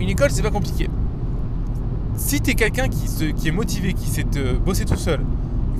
[0.00, 0.88] une école, c'est pas compliqué.
[2.18, 5.20] Si t'es quelqu'un qui, est motivé, qui sait te bosser tout seul,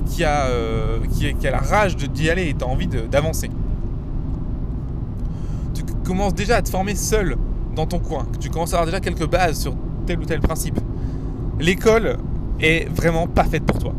[0.05, 0.97] qui a, euh,
[1.43, 3.51] la rage d'y aller et t'as envie de- d'avancer,
[5.73, 7.35] tu commences déjà à te former seul
[7.75, 9.75] dans ton coin, tu commences à avoir déjà quelques bases sur
[10.05, 10.79] tel ou tel principe.
[11.59, 12.17] L'école
[12.61, 13.93] est vraiment pas faite pour toi.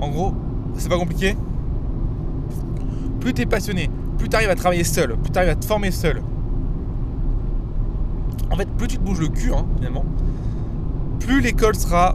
[0.00, 0.32] En gros,
[0.76, 1.36] c'est pas compliqué.
[3.20, 6.22] Plus t'es passionné, plus t'arrives à travailler seul, plus t'arrives à te former seul.
[8.50, 10.04] En fait, plus tu te bouges le cul, hein, finalement,
[11.24, 12.14] plus l'école sera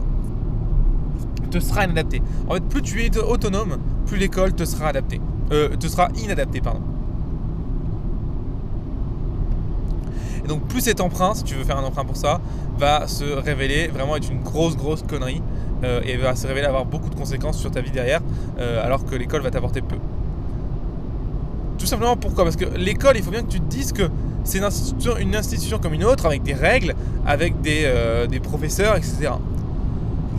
[1.50, 2.22] te sera inadaptée.
[2.48, 5.20] En fait, plus tu es autonome, plus l'école te sera adaptée.
[5.50, 6.80] Euh, te sera inadaptée, pardon.
[10.44, 12.40] Et Donc plus cet emprunt, si tu veux faire un emprunt pour ça,
[12.78, 15.42] va se révéler vraiment être une grosse grosse connerie
[15.82, 18.20] euh, et va se révéler avoir beaucoup de conséquences sur ta vie derrière,
[18.60, 19.96] euh, alors que l'école va t'apporter peu.
[21.78, 22.44] Tout simplement pourquoi?
[22.44, 24.08] Parce que l'école, il faut bien que tu te dises que
[24.44, 26.94] c'est une institution, comme une autre, avec des règles,
[27.26, 29.30] avec des, euh, professeurs, etc.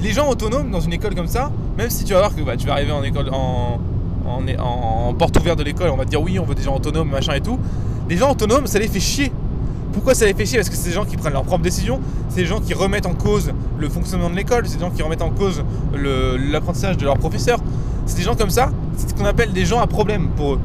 [0.02, 2.58] Les gens autonomes dans une école comme ça, même si tu vas voir que bah,
[2.58, 3.80] tu vas arriver en école en,
[4.26, 7.10] en porte ouverte de l'école, on va te dire oui, on veut des gens autonomes,
[7.10, 7.60] machin et tout.
[8.10, 9.32] Les gens autonomes, ça les fait chier.
[9.94, 10.58] Pourquoi ça les fait chier?
[10.58, 13.06] Parce que c'est des gens qui prennent leurs propres décisions, c'est des gens qui remettent
[13.06, 17.04] en cause le fonctionnement de l'école, c'est des gens qui remettent en cause l'apprentissage de
[17.04, 17.60] leurs professeurs.
[18.06, 20.60] C'est des gens comme ça, c'est ce qu'on appelle des gens à problème pour eux.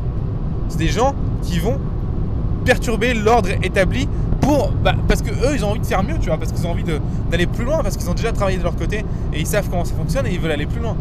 [0.69, 1.79] C'est des gens qui vont
[2.67, 4.07] perturber l'ordre établi
[4.43, 6.67] pour bah, parce que eux ils ont envie de faire mieux tu vois parce qu'ils
[6.67, 6.85] ont envie
[7.31, 9.85] d'aller plus loin parce qu'ils ont déjà travaillé de leur côté et ils savent comment
[9.85, 10.97] ça fonctionne et ils veulent aller plus loin.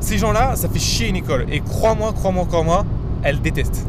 [0.00, 2.84] Ces gens là ça fait chier une école et crois-moi crois-moi crois-moi
[3.22, 3.86] elle déteste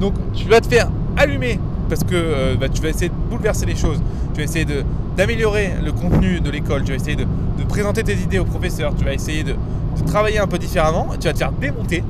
[0.00, 1.58] donc tu vas te faire allumer
[1.92, 4.00] parce que euh, bah, tu vas essayer de bouleverser les choses.
[4.32, 4.66] Tu vas essayer
[5.14, 6.84] d'améliorer le contenu de l'école.
[6.84, 7.26] Tu vas essayer de,
[7.68, 8.94] présenter tes idées aux professeurs.
[8.96, 9.54] Tu vas essayer de,
[10.06, 11.08] travailler un peu différemment.
[11.20, 12.02] Tu vas te faire démonter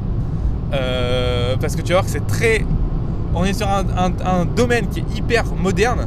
[0.72, 2.64] euh, parce que tu vas voir que c'est très
[3.34, 6.06] on est sur un, domaine qui est hyper moderne,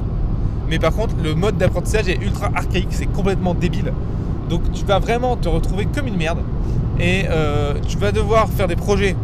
[0.70, 3.94] mais par contre, le mode d'apprentissage est ultra archaïque, c'est complètement débile.
[4.50, 6.40] Donc, tu vas vraiment te retrouver comme une merde
[7.00, 9.16] et euh, tu vas devoir faire des projets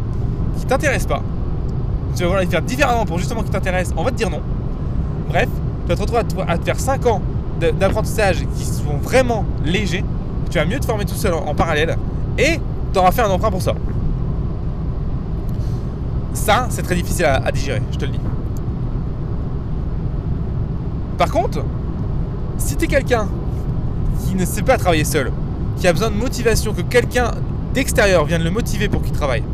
[0.58, 1.22] qui t'intéressent pas.
[2.14, 3.94] Tu vas devoir les faire différemment pour justement qu'ils t'intéressent.
[3.96, 4.40] On va te dire non.
[5.28, 5.48] Bref,
[5.84, 7.22] tu vas te retrouver à te, faire 5 ans
[7.60, 10.04] d'apprentissage qui sont vraiment légers.
[10.50, 11.96] Tu vas mieux te former tout seul en, en parallèle
[12.36, 12.58] et
[12.92, 13.74] tu auras fait un emprunt pour ça.
[16.34, 18.20] Ça, c'est très difficile à, digérer, je te le dis.
[21.18, 21.64] Par contre,
[22.58, 23.28] si tu es quelqu'un
[24.24, 25.30] qui ne sait pas travailler seul,
[25.76, 27.32] qui a besoin de motivation, que quelqu'un
[27.74, 29.44] d'extérieur vienne le motiver pour qu'il travaille,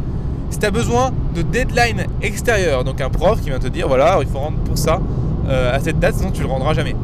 [0.51, 4.19] si tu as besoin de deadline extérieur, donc un prof qui vient te dire voilà,
[4.21, 5.01] il faut rendre pour ça
[5.49, 6.95] euh, à cette date, sinon tu le rendras jamais.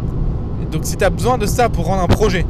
[0.70, 2.46] Donc si tu as besoin de ça pour rendre un projet,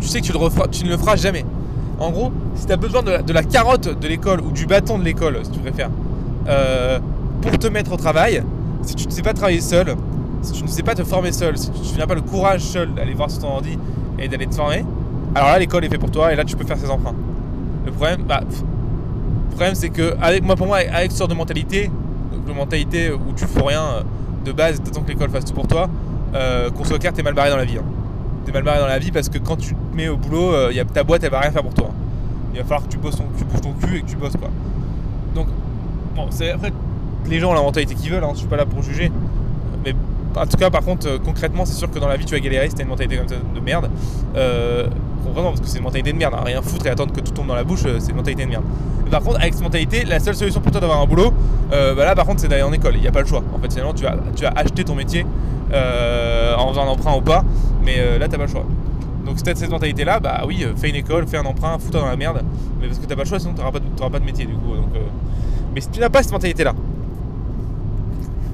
[0.00, 1.44] Tu sais que tu, ne le feras jamais.
[1.98, 5.04] En gros, si tu as besoin de la, carotte de l'école ou du bâton de
[5.04, 5.90] l'école, si tu préfères,
[6.48, 6.98] euh,
[7.40, 8.42] pour te mettre au travail,
[8.82, 9.94] si tu ne sais pas travailler seul,
[10.42, 12.94] si tu ne sais pas te former seul, si tu n'as pas le courage seul
[12.94, 13.78] d'aller voir sur ton ordi
[14.18, 14.84] et d'aller te former,
[15.34, 17.14] alors là, l'école est fait pour toi et là, tu peux faire ses emprunts.
[17.86, 21.90] Le problème, bah, le problème c'est que, moi, pour moi, avec ce genre de mentalité,
[22.46, 24.02] de mentalité où tu fais rien euh,
[24.44, 25.88] de base, t'attends que l'école fasse tout pour toi,
[26.34, 27.78] euh, qu'on soit clair, t'es mal barré dans la vie.
[27.78, 28.01] Hein
[28.44, 30.72] t'es mal barré dans la vie parce que quand tu te mets au boulot, euh,
[30.72, 31.90] y a, ta boîte elle va rien faire pour toi.
[32.52, 34.48] Il va falloir que tu bosses ton, bouges ton cul et que tu bosses quoi.
[35.34, 35.46] Donc,
[36.14, 36.72] bon, c'est après,
[37.28, 39.10] les gens ont la mentalité qu'ils veulent, hein, je suis pas là pour juger.
[39.84, 39.94] Mais
[40.36, 42.40] en tout cas, par contre, euh, concrètement, c'est sûr que dans la vie tu vas
[42.40, 43.90] galérer si t'as une mentalité comme ça de merde.
[44.36, 44.86] Euh,
[45.34, 46.42] parce que c'est une mentalité de merde, hein.
[46.44, 48.50] rien foutre et attendre que tout tombe dans la bouche, euh, c'est une mentalité de
[48.50, 48.64] merde.
[49.10, 51.32] par contre, avec cette mentalité, la seule solution pour toi d'avoir un boulot,
[51.70, 52.96] bah là par contre, c'est d'aller en école.
[52.96, 53.42] Il n'y a pas le choix.
[53.54, 55.24] En fait, finalement, tu vas, tu vas acheter ton métier
[55.72, 57.44] en faisant un emprunt ou pas.
[57.84, 58.66] Mais euh, là, t'as pas le choix.
[59.24, 61.78] Donc si t'as cette mentalité là, bah oui, euh, fais une école, fais un emprunt,
[61.78, 62.42] fous-toi dans la merde.
[62.80, 64.54] Mais parce que t'as pas le choix, sinon t'auras pas, de, pas de métier du
[64.54, 64.74] coup.
[64.74, 65.00] Donc, euh.
[65.74, 66.74] Mais si tu n'as pas cette mentalité là,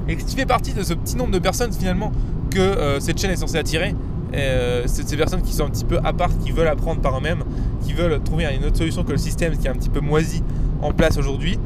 [0.09, 2.12] et que tu fais partie de ce petit nombre de personnes finalement
[2.51, 3.95] que cette chaîne est censée attirer,
[4.33, 7.45] c'est ces personnes qui sont un petit peu à part, qui veulent apprendre par eux-mêmes,
[7.83, 10.43] qui veulent trouver une autre solution que le système qui est un petit peu moisi
[10.81, 11.59] en place aujourd'hui,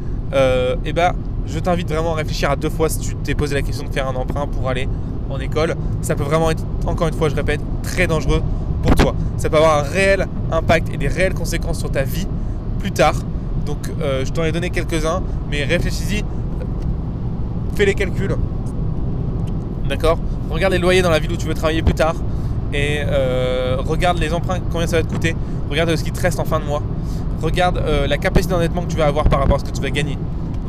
[0.84, 1.14] et bah
[1.46, 3.92] je t'invite vraiment à réfléchir à deux fois si tu t'es posé la question de
[3.92, 4.88] faire un emprunt pour aller
[5.30, 8.42] en école, ça peut vraiment être, encore une fois, je répète, très dangereux
[8.82, 9.14] pour toi.
[9.36, 12.26] Ça peut avoir un réel impact et des réelles conséquences sur ta vie
[12.78, 13.14] plus tard.
[13.64, 16.24] Donc euh, je t'en ai donné quelques-uns, mais réfléchis-y,
[17.74, 18.36] fais les calculs.
[19.88, 20.18] D'accord?
[20.50, 22.14] Regarde les loyers dans la ville où tu veux travailler plus tard
[22.72, 25.36] et euh, regarde les emprunts, combien ça va te coûter.
[25.70, 26.82] Regarde ce qui te reste en fin de mois.
[27.40, 29.80] Regarde euh, la capacité d'endettement que tu vas avoir par rapport à ce que tu
[29.80, 30.18] vas gagner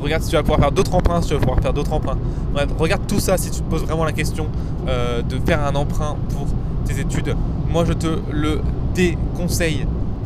[0.03, 2.17] regarde si tu vas pouvoir faire d'autres emprunts, si tu vas pouvoir faire d'autres emprunts.
[2.53, 4.47] Bref, regarde tout ça si tu te poses vraiment la question
[4.87, 6.47] euh, de faire un emprunt pour
[6.85, 7.35] tes études.
[7.69, 8.61] Moi, je te le
[8.93, 9.85] déconseille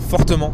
[0.09, 0.51] fortement.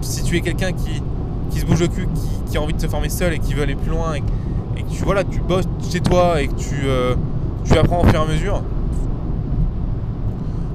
[0.00, 1.02] Si tu es quelqu'un qui,
[1.50, 2.08] qui se bouge le cul,
[2.50, 4.90] qui, a envie de se former seul et qui veut aller plus loin et, que
[4.90, 7.14] tu, voilà, tu bosses chez toi et que tu, euh,
[7.64, 8.62] tu apprends au fur et à mesure,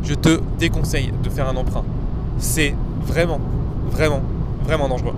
[0.03, 1.83] je te déconseille de faire un emprunt.
[2.37, 2.73] C'est
[3.05, 3.39] vraiment,
[3.91, 4.21] vraiment,
[4.63, 5.13] vraiment dangereux.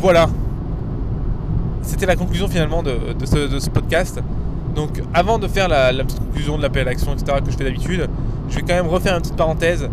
[0.00, 0.28] Voilà.
[1.82, 4.20] C'était la conclusion finalement de, ce, podcast.
[4.74, 7.38] Donc avant de faire la, petite conclusion de l'appel à l'action, etc.
[7.44, 8.08] que je fais d'habitude,
[8.48, 9.88] je vais quand même refaire une petite parenthèse.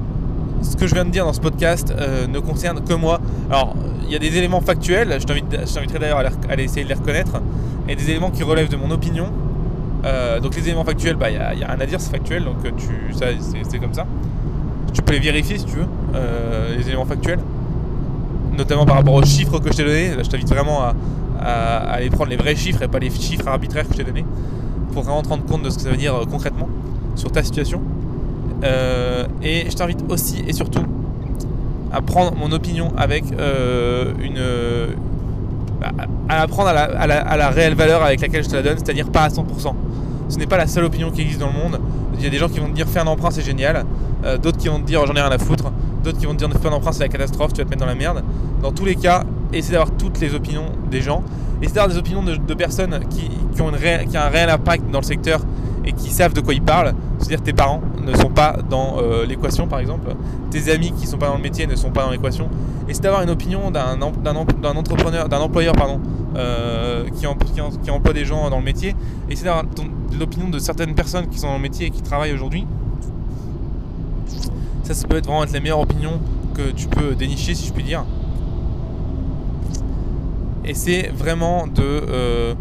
[0.61, 3.19] Ce que je viens de dire dans ce podcast euh, ne concerne que moi.
[3.49, 6.95] Alors, il y a des éléments factuels, je t'inviterai d'ailleurs à, aller essayer de les
[6.95, 7.41] reconnaître,
[7.87, 9.27] et des éléments qui relèvent de mon opinion.
[10.05, 12.57] Euh, donc les éléments factuels, il bah, n'y a, rien à dire, c'est factuel, donc
[12.65, 13.13] euh, tu,
[13.63, 14.05] c'est comme ça.
[14.93, 15.87] Tu peux les vérifier si tu veux.
[16.77, 17.39] les éléments factuels,
[18.57, 20.11] notamment par rapport aux chiffres que je t'ai donnés.
[20.23, 20.95] je t'invite vraiment à,
[21.93, 24.25] aller prendre les vrais chiffres et pas les chiffres arbitraires que je t'ai donnés
[24.93, 26.69] pour vraiment te rendre compte de ce que ça veut dire concrètement
[27.15, 27.81] sur ta situation.
[29.41, 30.83] et je t'invite aussi et surtout
[31.91, 34.39] à prendre mon opinion avec une
[36.29, 39.29] à prendre à la, réelle valeur avec laquelle je te la donne, c'est-à-dire pas à
[39.29, 39.43] 100%.
[40.29, 41.79] Ce n'est pas la seule opinion qui existe dans le monde.
[42.17, 43.85] Il y a des gens qui vont te dire faire un emprunt c'est génial,
[44.23, 45.71] euh, d'autres qui vont te dire j'en ai rien à foutre,
[46.03, 47.69] d'autres qui vont te dire ne faire un emprunt c'est la catastrophe, tu vas te
[47.69, 48.23] mettre dans la merde.
[48.61, 51.23] Dans tous les cas, essaie d'avoir toutes les opinions des gens,
[51.61, 53.29] essaie d'avoir des opinions de, personnes qui,
[53.61, 55.41] ont une qui ont un réel impact dans le secteur
[55.85, 56.93] et qui savent de quoi ils parlent.
[57.19, 60.13] C'est-à-dire tes parents ne sont pas dans euh, l'équation par exemple,
[60.51, 62.49] tes amis qui ne sont pas dans le métier ne sont pas dans l'équation.
[62.87, 66.01] Et c'est d'avoir une opinion d'un entrepreneur, d'un employeur pardon,
[66.35, 67.25] euh, qui,
[67.81, 68.95] qui, emploie des gens dans le métier.
[69.29, 69.63] Et d'avoir
[70.19, 72.65] l'opinion de certaines personnes qui sont dans le métier et qui travaillent aujourd'hui.
[74.83, 76.19] Ça, ça peut être vraiment être la meilleure opinion
[76.53, 78.03] que tu peux dénicher, si je puis dire.
[80.65, 82.53] Et c'est vraiment de, euh,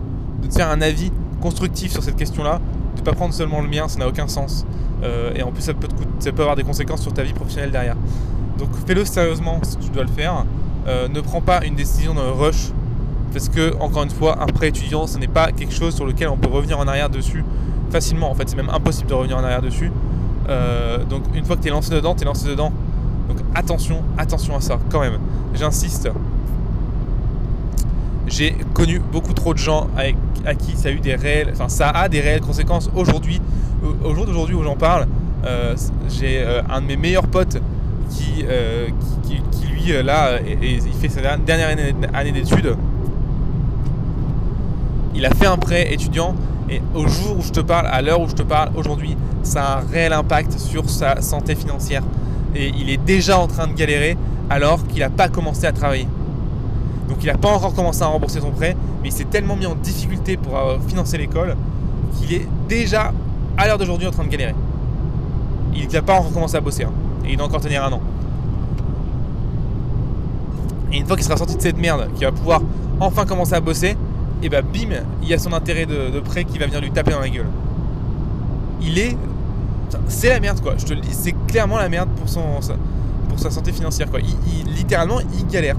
[0.42, 2.60] de te faire un avis constructif sur cette question-là,
[2.96, 4.64] de pas prendre seulement le mien, ça n'a aucun sens.
[5.02, 5.88] Euh, et en plus, ça peut,
[6.20, 7.96] ça peut avoir des conséquences sur ta vie professionnelle derrière.
[8.58, 10.44] Donc fais-le sérieusement si tu dois le faire.
[10.86, 12.70] Euh, ne prends pas une décision dans le rush.
[13.32, 16.28] Parce que, encore une fois, un prêt étudiant, ce n'est pas quelque chose sur lequel
[16.28, 17.44] on peut revenir en arrière dessus
[17.90, 18.30] facilement.
[18.30, 19.90] En fait, c'est même impossible de revenir en arrière dessus.
[20.48, 22.72] Euh, donc, une fois que tu es lancé dedans, tu es lancé dedans.
[23.28, 25.18] Donc, attention, attention à ça, quand même.
[25.54, 26.10] J'insiste.
[28.26, 31.68] J'ai connu beaucoup trop de gens avec, à qui ça a eu des réelles, enfin
[31.68, 33.40] ça a des réelles conséquences aujourd'hui.
[34.04, 35.06] Au jour d'aujourd'hui où j'en parle,
[35.44, 35.74] euh,
[36.08, 37.60] j'ai euh, un de mes meilleurs potes
[38.08, 38.44] qui,
[39.24, 41.68] qui, lui là, il fait sa dernière
[42.14, 42.76] année, d'études.
[45.14, 46.34] Il a fait un prêt étudiant
[46.72, 49.62] et au jour où je te parle, à l'heure où je te parle aujourd'hui, ça
[49.62, 52.02] a un réel impact sur sa santé financière.
[52.54, 54.16] Et il est déjà en train de galérer
[54.48, 56.08] alors qu'il n'a pas commencé à travailler.
[57.08, 59.66] Donc il n'a pas encore commencé à rembourser son prêt, mais il s'est tellement mis
[59.66, 61.56] en difficulté pour euh, financer l'école
[62.16, 63.12] qu'il est déjà
[63.58, 64.54] à l'heure d'aujourd'hui en train de galérer.
[65.74, 66.92] Il n'a pas encore commencé à bosser, hein,
[67.26, 68.00] et il doit encore tenir un an.
[70.90, 72.62] Et une fois qu'il sera sorti de cette merde, qu'il va pouvoir
[73.00, 73.96] enfin commencer à bosser,
[74.42, 74.88] et bah bim,
[75.22, 77.46] il y a son intérêt de, prêt qui va venir lui taper dans la gueule.
[78.80, 79.16] Il est.
[80.08, 82.42] C'est la merde quoi, je te le dis, c'est clairement la merde pour, son,
[83.28, 84.20] pour sa santé financière quoi.
[84.20, 85.76] il, littéralement, il galère.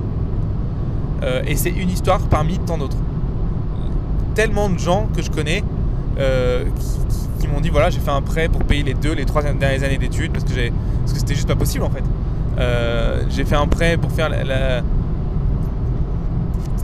[1.24, 2.98] Euh, et c'est une histoire parmi tant d'autres.
[4.36, 5.64] Tellement de gens que je connais
[6.20, 6.66] euh,
[7.40, 9.84] qui, m'ont dit voilà j'ai fait un prêt pour payer les deux, les trois dernières
[9.84, 10.52] années d'études parce que,
[11.16, 12.04] c'était juste pas possible en fait.
[12.60, 14.30] Euh, j'ai fait un prêt pour faire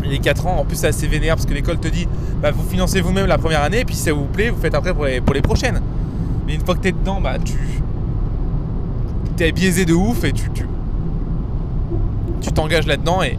[0.10, 0.58] les 4 ans.
[0.60, 2.08] En plus c'est assez vénère parce que l'école te dit
[2.42, 4.94] bah, vous financez vous-même la première année puis si ça vous plaît vous faites prêt
[4.94, 5.82] pour les, prochaines.
[6.48, 7.58] Mais une fois que tu es dedans bah tu
[9.44, 10.50] es biaisé de ouf et tu
[12.42, 13.38] tu t'engages là-dedans et,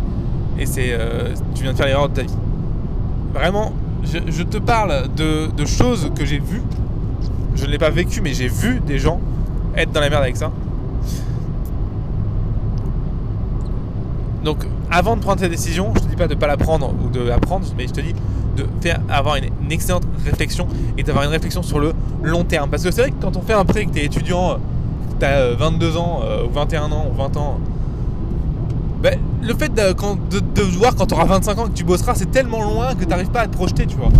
[0.59, 2.37] et c'est euh, tu viens de faire l'erreur de ta vie.
[3.33, 3.73] Vraiment,
[4.05, 6.63] je, te parle de, choses que j'ai vues.
[7.55, 9.21] Je ne l'ai pas vécu, mais j'ai vu des gens
[9.77, 10.51] être dans la merde avec ça.
[14.45, 16.93] Donc, avant de prendre ta décision, je te dis pas de ne pas la prendre
[17.05, 18.15] ou de la prendre, mais je te dis
[18.57, 20.67] de faire avoir une, excellente réflexion
[20.99, 22.71] et d'avoir une réflexion sur le long terme.
[22.71, 24.59] Parce que c'est vrai que quand on fait un prêt, que tu es étudiant,
[25.19, 27.61] tu as 22 ans, ou 21 ans, ou 20 ans,
[29.43, 32.63] le fait de, de, voir quand tu auras 25 ans que tu bosseras, c'est tellement
[32.63, 34.11] loin que tu n'arrives pas à te projeter, tu vois.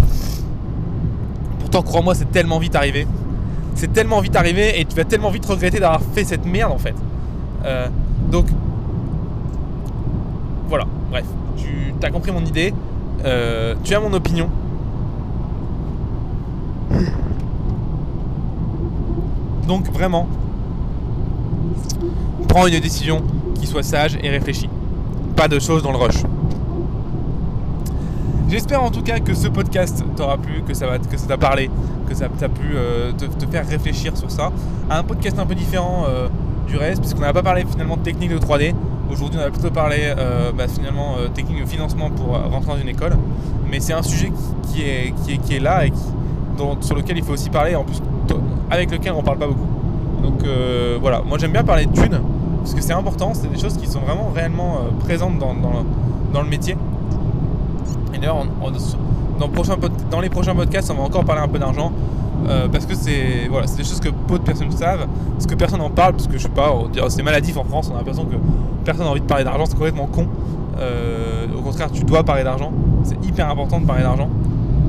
[1.61, 3.07] Pourtant, crois-moi, c'est tellement vite arrivé.
[3.75, 6.79] C'est tellement vite arrivé et tu vas tellement vite regretter d'avoir fait cette merde en
[6.79, 6.95] fait.
[7.65, 7.89] Euh,
[8.31, 8.47] donc,
[10.71, 12.73] voilà, bref, tu as compris mon idée.
[13.25, 14.49] Euh, tu as mon opinion.
[19.67, 20.29] Donc, vraiment,
[22.49, 23.23] prends une décision
[23.57, 24.71] qui soit sage et réfléchi.
[25.37, 26.23] Pas de choses dans le rush.
[28.49, 31.37] J'espère en tout cas que ce podcast t'aura plu, que ça va, que ça t'a
[31.37, 31.69] parlé,
[32.09, 34.53] que ça t'a pu euh, te, faire réfléchir sur ça.
[34.89, 36.29] Un podcast un peu différent euh,
[36.69, 38.75] du reste, puisqu'on n'a pas parlé finalement de technique de 3D.
[39.11, 42.89] Aujourd'hui, on a plutôt parlé euh, bah, finalement technique de financement pour rentrer dans une
[42.89, 43.17] école.
[43.71, 44.33] Mais c'est un sujet
[44.73, 45.93] qui, est, là et
[46.81, 48.01] sur lequel il faut aussi parler, en plus
[48.71, 49.67] avec lequel on parle pas beaucoup.
[50.23, 50.45] Donc
[51.01, 52.21] voilà, moi j'aime bien parler de thunes
[52.61, 56.49] parce que c'est important, c'est des choses qui sont vraiment réellement euh, présentes dans, le
[56.49, 56.77] métier.
[58.15, 59.51] Et d'ailleurs, dans,
[60.21, 61.93] les prochains podcasts, on va encore parler un peu d'argent.
[62.49, 65.79] Euh, parce que c'est voilà, des choses que peu de personnes savent, parce que personne
[65.79, 66.73] n'en parle, parce que je sais pas,
[67.09, 68.37] c'est maladif en France, on a l'impression que
[68.85, 70.27] personne n'a envie de parler d'argent, c'est complètement con.
[70.79, 72.73] Euh, au contraire, tu dois parler d'argent,
[73.05, 74.29] c'est hyper important de parler d'argent,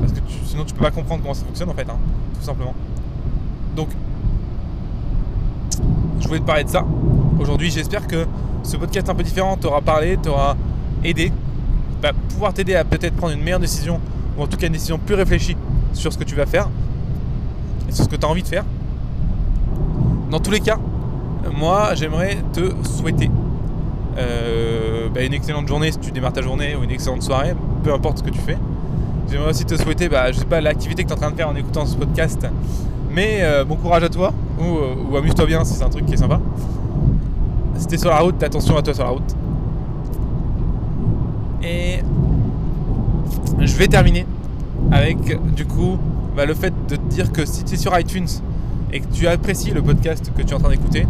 [0.00, 1.96] parce que sinon tu peux pas comprendre comment ça fonctionne en fait, hein,
[2.38, 2.74] tout simplement.
[3.76, 3.88] Donc
[6.20, 6.84] je voulais te parler de ça.
[7.38, 8.26] Aujourd'hui, j'espère que
[8.62, 10.56] ce podcast un peu différent t'aura parlé, t'aura
[11.04, 11.32] aidé,
[12.00, 14.00] va pouvoir t'aider à peut-être prendre une meilleure décision,
[14.38, 15.56] ou en tout cas une décision plus réfléchie
[15.92, 16.68] sur ce que tu vas faire,
[17.92, 18.64] sur ce que tu as envie de faire.
[20.30, 20.78] Dans tous les cas,
[21.54, 23.30] moi j'aimerais te souhaiter
[24.18, 27.92] euh, bah, une excellente journée si tu démarres ta journée ou une excellente soirée, peu
[27.92, 28.58] importe ce que tu fais.
[29.30, 31.36] J'aimerais aussi te souhaiter, bah, je sais pas, l'activité que tu es en train de
[31.36, 32.46] faire en écoutant ce podcast.
[33.10, 36.14] Mais euh, bon courage à toi, ou, euh, amuse-toi bien si c'est un truc qui
[36.14, 36.40] est sympa.
[37.76, 39.36] Si t'es sur la route, attention à toi sur la route.
[41.62, 42.00] Et
[43.60, 44.26] je vais terminer
[44.90, 45.18] avec
[45.54, 45.98] du coup
[46.36, 48.28] bah, le fait de te dire que si tu es sur iTunes
[48.92, 51.06] et que tu apprécies le podcast que tu es en train d'écouter,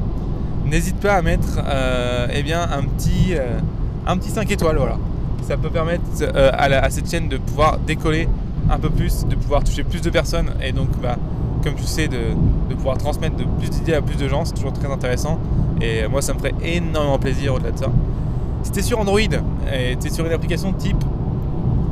[0.67, 3.35] n'hésite pas à mettre euh, eh bien, un, petit,
[4.07, 4.77] un petit 5 étoiles.
[4.77, 4.99] Voilà
[5.43, 8.29] ça peut permettre euh, à, cette chaîne de pouvoir décoller
[8.71, 11.17] un peu plus, de pouvoir toucher plus de personnes et donc bah,
[11.63, 12.19] comme tu sais de,
[12.75, 15.39] pouvoir transmettre de plus d'idées à plus de gens, c'est toujours très intéressant
[15.81, 17.87] et moi ça me ferait énormément plaisir au-delà de ça.
[18.63, 21.05] Si tu es sur Android et tu es sur une application type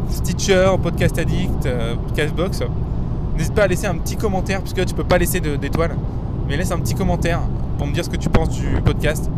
[0.08, 2.62] Stitcher, Podcast Addict, euh, Castbox,
[3.40, 5.96] n'hésite pas à laisser un petit commentaire puisque tu peux pas laisser d'étoiles,
[6.46, 7.40] mais laisse un petit commentaire
[7.78, 9.30] pour me dire ce que tu penses du podcast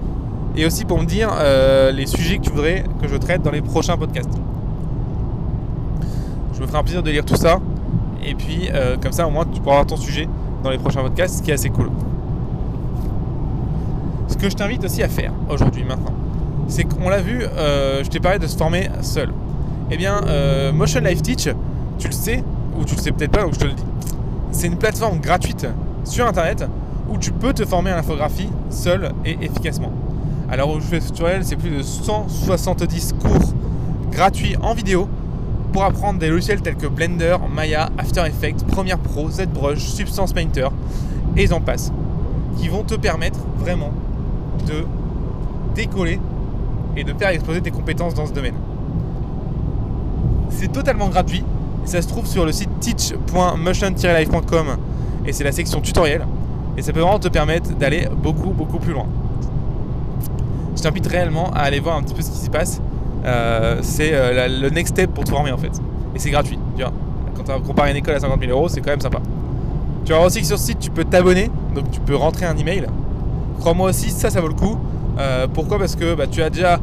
[0.56, 3.52] et aussi pour me dire euh, les sujets que tu voudrais que je traite dans
[3.52, 4.34] les prochains podcasts.
[6.52, 7.60] Je me ferai un plaisir de lire tout ça
[8.26, 10.28] et puis euh, comme ça au moins tu pourras avoir ton sujet
[10.64, 11.90] dans les prochains podcasts, ce qui est assez cool.
[14.26, 16.14] Ce que je t'invite aussi à faire aujourd'hui maintenant,
[16.66, 19.32] c'est qu'on l'a vu, euh, je t'ai parlé de se former seul.
[19.92, 20.22] Eh bien,
[20.72, 21.48] Motion Life Teach,
[21.98, 22.42] tu le sais,
[22.76, 23.84] ou tu le sais peut-être pas, donc je te le dis.
[24.62, 25.66] C'est une plateforme gratuite
[26.04, 26.64] sur internet
[27.10, 29.90] où tu peux te former à l'infographie seul et efficacement.
[30.48, 33.54] Alors au jeu tutoriel, c'est plus de 170 cours
[34.12, 35.08] gratuits en vidéo
[35.72, 40.68] pour apprendre des logiciels tels que Blender, Maya, After Effects, Premiere Pro, ZBrush, Substance Painter
[41.36, 41.90] et j'en passe,
[42.56, 43.90] qui vont te permettre vraiment
[44.68, 44.84] de
[45.74, 46.20] décoller
[46.96, 48.54] et de faire exploser tes compétences dans ce domaine.
[50.50, 51.42] C'est totalement gratuit,
[51.84, 54.66] ça se trouve sur le site teach.motion-life.com
[55.26, 56.26] et c'est la section tutoriel
[56.76, 59.06] et ça peut vraiment te permettre d'aller beaucoup beaucoup plus loin
[60.76, 62.80] je t'invite réellement à aller voir un petit peu ce qui s'y passe.
[63.24, 65.72] Euh, c'est euh, le next step pour te former en fait.
[66.14, 66.58] Et c'est gratuit.
[66.76, 66.92] Tu vois.
[67.36, 69.18] Quand tu compares une école à 50 000 euros, c'est quand même sympa.
[70.04, 71.50] Tu vas aussi que sur ce site, tu peux t'abonner.
[71.74, 72.86] Donc tu peux rentrer un email.
[73.60, 74.76] Crois-moi aussi, ça, ça vaut le coup.
[75.18, 75.78] Euh, pourquoi?
[75.78, 76.80] Parce que bah, tu as déjà,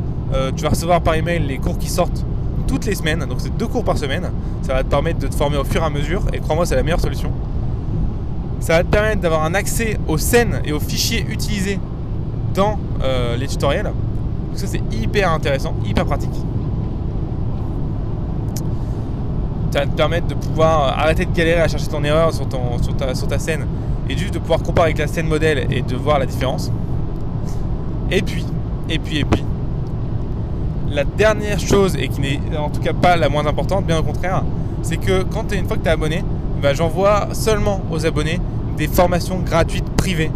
[0.56, 2.26] tu vas recevoir par email les cours qui sortent
[2.70, 3.26] toutes les semaines.
[3.28, 4.30] Donc c'est deux cours par semaine.
[4.62, 6.22] Ça va te permettre de te former au fur et à mesure.
[6.32, 7.32] Et crois-moi, c'est la meilleure solution.
[8.60, 11.80] Ça va te permettre d'avoir un accès aux scènes et aux fichiers utilisés
[12.54, 13.86] dans euh, les tutoriels.
[13.86, 16.34] Donc ça c'est hyper intéressant, hyper pratique.
[19.72, 22.82] Ça va te permettre de pouvoir arrêter de galérer à chercher ton erreur sur, ton,
[22.82, 23.66] sur, ta, sur ta scène
[24.10, 26.72] et juste de pouvoir comparer avec la scène modèle et de voir la différence.
[28.12, 28.44] Et puis,
[28.90, 29.44] et puis, et puis,
[30.90, 34.04] la dernière chose, et qui n'est en tout cas pas la moins importante, bien au
[34.04, 34.44] contraire,
[34.82, 36.24] c'est que quand es, une fois que tu es abonné,
[36.62, 38.40] bah, j'envoie seulement aux abonnés
[38.78, 40.32] des formations gratuites privées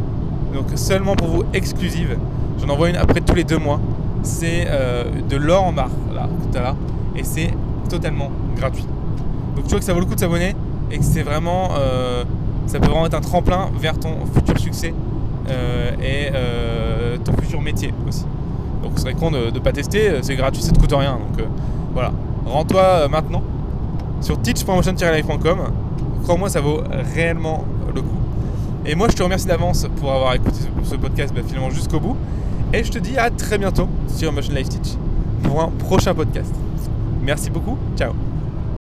[0.54, 2.18] donc seulement pour vous, exclusive.
[2.60, 3.80] J'en envoie une après tous les deux mois.
[4.22, 6.76] C'est euh, de l'or en barre, là, tout à l'heure.
[7.16, 7.50] Et c'est
[7.90, 8.86] totalement gratuit.
[9.56, 10.56] Donc tu vois que ça vaut le coup de s'abonner
[10.92, 11.72] et que c'est vraiment.
[11.78, 12.24] Euh,
[12.68, 14.94] ça peut vraiment être un tremplin vers ton futur succès
[15.50, 18.26] euh, et ton futur métier aussi.
[18.84, 21.14] Donc ce serait con de ne pas tester, c'est gratuit, ça te coûte rien.
[21.14, 21.46] Donc
[21.94, 22.12] voilà.
[22.46, 23.42] Rends-toi maintenant
[24.22, 25.58] sur teach.motion-live.com.
[26.24, 26.82] Crois-moi, ça vaut
[27.16, 28.08] réellement le coup.
[28.86, 32.18] Et moi, je te remercie d'avance pour avoir écouté ce podcast bah, finalement jusqu'au bout.
[32.74, 34.98] Et je te dis à très bientôt sur Motion Life Teach
[35.44, 36.54] pour un prochain podcast.
[37.22, 37.78] Merci beaucoup.
[37.98, 38.14] Ciao.